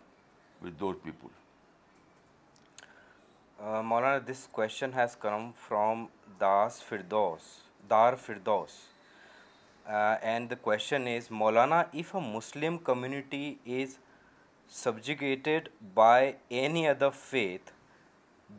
with 0.62 0.78
those 0.78 0.96
people. 1.04 1.30
Uh, 3.60 3.82
Maulana, 3.82 4.24
this 4.24 4.48
question 4.50 4.92
has 4.92 5.14
come 5.14 5.52
from 5.52 6.08
Dar 6.38 6.68
Firdaus. 6.68 7.50
Uh, 9.88 10.16
and 10.22 10.48
the 10.48 10.56
question 10.56 11.06
is, 11.06 11.28
Maulana, 11.28 11.86
if 11.92 12.14
a 12.14 12.20
Muslim 12.20 12.78
community 12.78 13.58
is 13.66 13.98
subjugated 14.68 15.68
by 15.94 16.36
any 16.50 16.86
other 16.88 17.10
faith, 17.10 17.72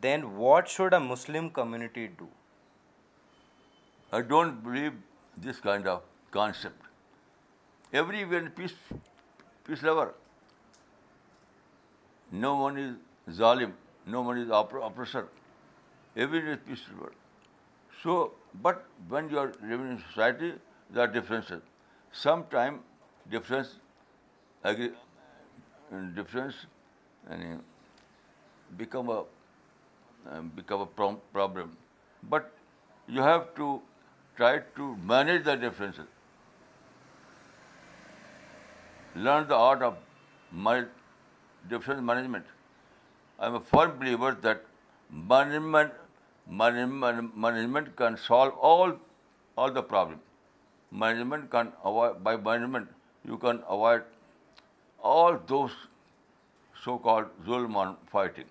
then 0.00 0.36
what 0.36 0.68
should 0.68 0.92
a 0.92 1.00
Muslim 1.00 1.50
community 1.50 2.08
do? 2.08 2.28
I 4.12 4.20
don't 4.20 4.62
believe 4.62 4.92
this 5.40 5.60
kind 5.60 5.86
of 5.88 6.02
concept 6.30 7.94
every 7.94 8.24
when 8.24 8.48
peace 8.56 8.70
peace 9.66 9.82
lover 9.82 10.06
no 12.32 12.54
one 12.56 12.78
is 12.78 13.34
zalim 13.36 13.70
no 14.10 14.22
one 14.24 14.40
is 14.40 14.50
oppressor 14.58 15.22
everyone 16.40 16.48
is 16.52 16.64
peace 16.64 16.86
so 18.02 18.16
but 18.62 18.76
when 19.10 19.28
you 19.30 19.38
are 19.40 19.48
in 19.62 19.96
society 20.06 20.50
are 21.00 21.06
differences 21.12 22.18
some 22.22 22.42
time 22.50 22.76
difference 23.30 23.76
difference 26.14 26.64
یعنی 27.30 27.54
become 28.76 29.10
a 29.10 30.40
become 30.54 30.80
a 30.98 31.12
problem 31.32 31.70
but 32.28 32.52
you 33.08 33.24
have 33.26 33.38
to 33.54 33.78
Try 34.36 34.50
to 34.76 34.88
manage 35.12 35.44
the 35.44 35.56
differences. 35.56 36.06
Learn 39.14 39.48
the 39.48 39.56
art 39.56 39.82
of 39.88 39.98
difference 41.68 42.00
management. 42.00 42.46
I 43.38 43.46
am 43.46 43.56
a 43.56 43.60
firm 43.60 43.98
believer 43.98 44.34
that 44.46 44.64
management 46.56 47.96
can 47.96 48.16
solve 48.16 48.54
all 48.54 48.96
the 49.80 49.82
problems. 49.82 50.22
Management 50.90 51.50
can 51.50 51.72
avoid, 51.84 52.24
by 52.24 52.36
management, 52.36 52.88
you 53.24 53.36
can 53.36 53.62
avoid 53.68 54.02
all 54.98 55.38
those 55.46 55.76
so-called 56.82 57.26
zulm 57.46 57.78
and 57.82 57.96
fighting. 58.16 58.48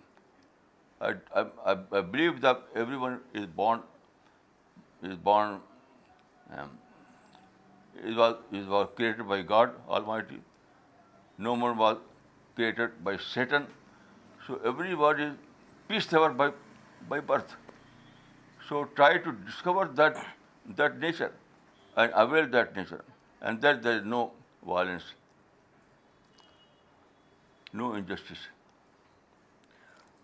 I 1.02 2.02
believe 2.02 2.40
that 2.42 2.62
everyone 2.76 3.20
is 3.34 5.16
born 5.16 5.60
it 6.60 8.18
was 8.20 8.88
created 8.98 9.28
by 9.34 9.42
God 9.54 9.76
Almighty. 9.98 10.40
No 11.38 11.56
more 11.56 11.74
was 11.82 11.98
created 12.56 12.98
by 13.10 13.18
Satan. 13.30 13.68
So 14.48 14.60
everybody 14.74 15.26
is 15.26 15.34
peace 15.88 16.12
lover 16.12 16.52
by 17.10 17.20
birth. 17.34 17.56
So 18.70 18.86
try 19.00 19.10
to 19.28 19.34
discover 19.50 19.88
that 20.02 20.98
nature 21.08 21.32
and 21.98 22.14
avail 22.26 22.48
that 22.56 22.76
nature, 22.76 23.04
and 23.42 23.62
that 23.62 23.82
there 23.84 24.00
is 24.00 24.06
no 24.14 24.22
violence, 24.72 25.08
no 27.82 27.94
injustice. 28.02 28.46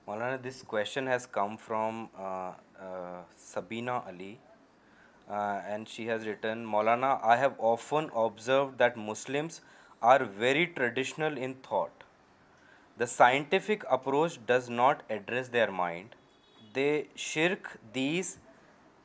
Maulana, 0.08 0.42
this 0.42 0.62
question 0.76 1.08
has 1.14 1.26
come 1.26 1.58
from 1.68 2.04
uh, 2.28 2.52
uh, 2.90 3.24
Sabina 3.50 4.02
Ali. 4.14 4.32
And 5.30 5.88
she 5.90 6.10
has 6.10 6.24
return 6.28 6.64
Maulana 6.66 7.16
I 7.22 7.40
have 7.40 7.68
often 7.72 8.06
observe 8.20 8.70
that 8.80 8.98
Muslims 8.98 9.60
are 10.12 10.22
very 10.38 10.64
traditional 10.76 11.38
in 11.44 11.54
thought 11.64 12.04
the 13.00 13.06
scientific 13.06 13.86
approach 13.94 14.38
does 14.46 14.70
not 14.70 15.02
address 15.12 15.52
their 15.54 15.70
mind 15.82 16.16
they 16.76 16.88
shirk 17.26 17.68
these 17.96 18.36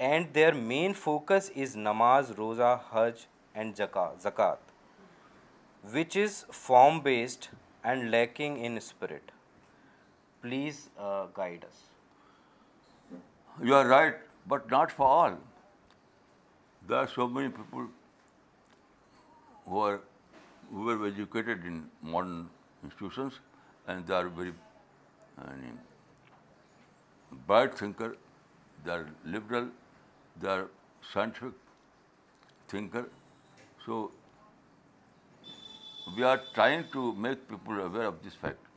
and 0.09 0.35
their 0.35 0.53
main 0.69 0.93
focus 1.03 1.51
is 1.63 1.77
namaz 1.77 2.31
roza 2.39 2.77
hajj 2.93 3.27
and 3.53 3.77
zakat 4.23 4.71
which 5.95 6.17
is 6.25 6.45
form 6.61 6.99
based 7.03 7.55
and 7.85 8.05
lacking 8.11 8.57
in 8.67 8.77
spirit 8.77 9.31
please 10.43 10.89
guide 11.37 11.65
you 13.69 13.75
are 13.77 13.85
right 13.87 14.27
but 14.49 14.73
not 14.73 14.93
for 14.93 15.19
all 15.31 15.35
There 16.89 16.99
are 16.99 17.09
so 17.09 17.29
many 17.29 17.49
people 17.49 17.85
who 19.65 20.85
were 20.87 21.09
educated 21.09 21.65
in 21.65 21.83
modern 22.03 22.49
institutions, 22.83 23.39
and 23.87 24.07
they 24.07 24.15
are 24.15 24.29
very 24.29 24.53
bright 27.47 27.79
thinker, 27.79 28.17
they 28.85 28.91
are 28.95 29.07
liberal, 29.25 29.69
they 30.41 30.49
are 30.49 30.65
scientific 31.13 32.51
thinker. 32.67 33.05
So 33.87 34.11
we 36.17 36.25
are 36.25 36.41
trying 36.53 36.85
to 36.93 37.13
make 37.13 37.47
people 37.49 37.81
aware 37.87 38.09
of 38.09 38.23
this 38.25 38.35
fact. 38.35 38.69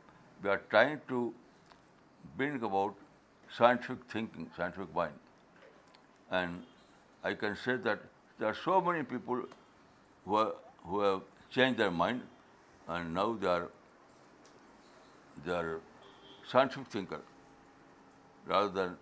We 0.44 0.48
are 0.48 0.62
trying 0.70 1.00
to 1.08 1.34
bring 2.36 2.62
about 2.62 2.94
scientific 3.58 4.08
thinking, 4.12 4.48
scientific 4.56 4.94
mind, 4.94 5.22
and 6.30 6.58
I 7.26 7.28
can 7.34 7.56
say 7.60 7.76
that 7.84 8.02
there 8.38 8.48
are 8.48 8.56
so 8.64 8.80
many 8.88 9.04
people 9.12 9.38
who 10.24 10.98
have 11.00 11.22
changed 11.50 11.80
their 11.80 11.90
mind, 11.90 12.20
and 12.86 13.12
now 13.12 13.36
they 13.44 13.50
are 15.52 15.72
scientific 16.50 16.92
thinker 16.94 17.20
rather 18.46 18.68
than 18.78 18.96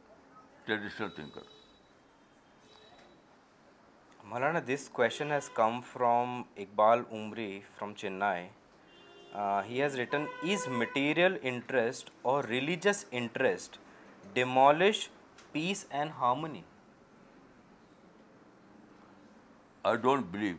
traditional 0.65 1.11
thinker. 1.19 1.43
Maulana, 4.33 4.65
this 4.75 4.89
question 4.89 5.29
has 5.29 5.51
come 5.63 5.83
from 5.83 6.47
Iqbal 6.67 7.07
Umri 7.21 7.63
from 7.79 7.95
Chennai. 7.95 8.51
Uh, 9.35 9.63
he 9.63 9.79
has 9.81 9.99
written, 9.99 10.29
is 10.43 10.67
material 10.67 11.37
interest 11.43 12.11
or 12.23 12.43
religious 12.43 13.07
interest 13.13 13.79
demolish 14.33 15.11
peace 15.53 15.87
and 15.91 16.11
harmony? 16.23 16.63
I 19.91 19.97
don't 19.97 20.31
believe. 20.31 20.59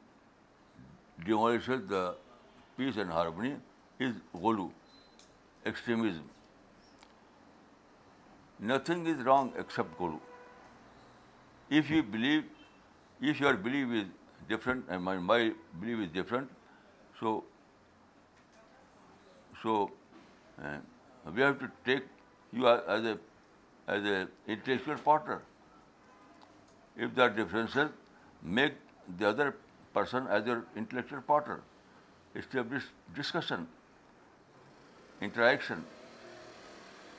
demolishes 1.27 1.83
the 1.89 2.15
peace 2.77 2.97
and 2.97 3.11
harmony 3.11 3.57
is 3.99 4.15
ghulu, 4.35 4.71
extremism. 5.67 6.31
Nothing 8.59 9.07
is 9.07 9.23
wrong 9.23 9.53
except 9.59 9.99
ghulu. 9.99 10.21
If 11.69 11.91
you 11.91 12.03
believe, 12.03 12.45
if 13.21 13.41
your 13.41 13.55
belief 13.55 13.95
is 14.03 14.09
different 14.49 14.87
and 14.89 15.05
my 15.05 15.53
belief 15.83 16.07
is 16.07 16.09
different, 16.09 16.51
so 17.21 17.45
uh, 19.65 20.77
we 21.33 21.43
have 21.43 21.59
to 21.59 21.71
take 21.85 22.05
you 22.53 22.67
are 22.67 22.83
as 22.95 24.05
a 24.15 24.17
intellectual 24.55 25.03
partner. 25.09 25.37
If 26.97 27.13
there 27.15 27.27
are 27.27 27.31
differences, 27.31 27.89
make 28.43 28.75
the 29.19 29.29
other 29.29 29.55
person 29.95 30.27
as 30.27 30.47
your 30.47 30.65
intellectual 30.77 31.23
partner. 31.29 31.61
Establish 32.35 32.83
discussion, 33.15 33.69
interaction. 35.21 35.85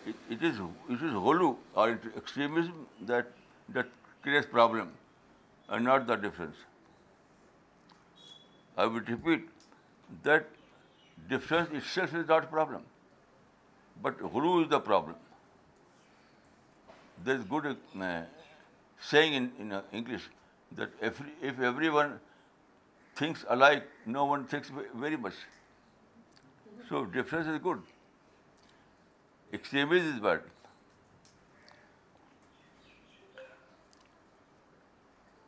It 0.05 0.41
is 0.41 0.57
hollow 1.27 1.57
or 1.75 1.99
extremism 2.17 2.87
that 3.11 3.27
creates 4.21 4.47
problem, 4.51 4.91
and 5.69 5.85
not 5.85 6.07
the 6.07 6.15
difference. 6.15 6.57
I 8.77 8.85
will 8.85 9.01
repeat 9.01 9.49
that 10.23 10.47
difference 11.29 11.69
itself 11.81 12.13
is 12.21 12.27
not 12.27 12.43
a 12.43 12.47
problem, 12.47 12.83
but 14.01 14.13
hollow 14.19 14.61
is 14.63 14.69
the 14.69 14.79
problem. 14.79 15.11
There 17.25 17.39
is 17.39 17.43
good 17.51 17.65
uh, 17.71 18.23
saying 19.09 19.33
in 19.41 19.73
uh, 19.79 19.81
English 19.99 20.23
that 20.79 21.03
if 21.49 21.59
everyone 21.69 22.19
thinks 23.19 23.45
alike, 23.47 23.89
no 24.05 24.25
one 24.25 24.45
thinks 24.45 24.71
very 25.03 25.19
much. 25.25 25.37
So 26.89 27.05
difference 27.05 27.51
is 27.53 27.59
good. 27.59 27.83
Extremism 29.53 30.15
is 30.15 30.19
bad. 30.19 30.41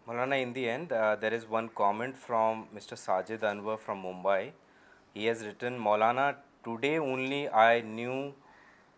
Maulana, 0.07 0.41
in 0.41 0.53
the 0.53 0.69
end, 0.69 0.91
uh, 0.91 1.15
there 1.15 1.33
is 1.33 1.45
one 1.57 1.69
comment 1.83 2.15
from 2.15 2.67
Mr. 2.79 2.99
Sajid 3.05 3.47
Anwar 3.51 3.77
from 3.79 4.03
Mumbai. 4.03 4.41
He 5.13 5.25
has 5.25 5.43
written, 5.43 5.79
Maulana, 5.79 6.35
today 6.61 6.97
only 6.99 7.47
I 7.49 7.81
knew 7.81 8.25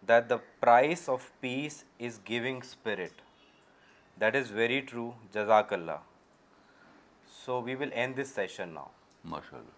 that 0.09 0.29
the 0.29 0.35
prize 0.59 1.07
of 1.09 1.23
peace 1.39 1.83
is 2.07 2.19
giving 2.27 2.61
spirit 2.63 3.21
that 4.21 4.35
is 4.35 4.51
very 4.61 4.79
true 4.91 5.09
جزاک 5.33 5.73
اللہ 5.73 5.99
so 7.45 7.61
we 7.65 7.75
will 7.81 7.93
end 7.93 8.21
this 8.21 8.31
session 8.35 8.69
now 8.73 8.87
ماشاء 9.33 9.57
اللہ 9.59 9.76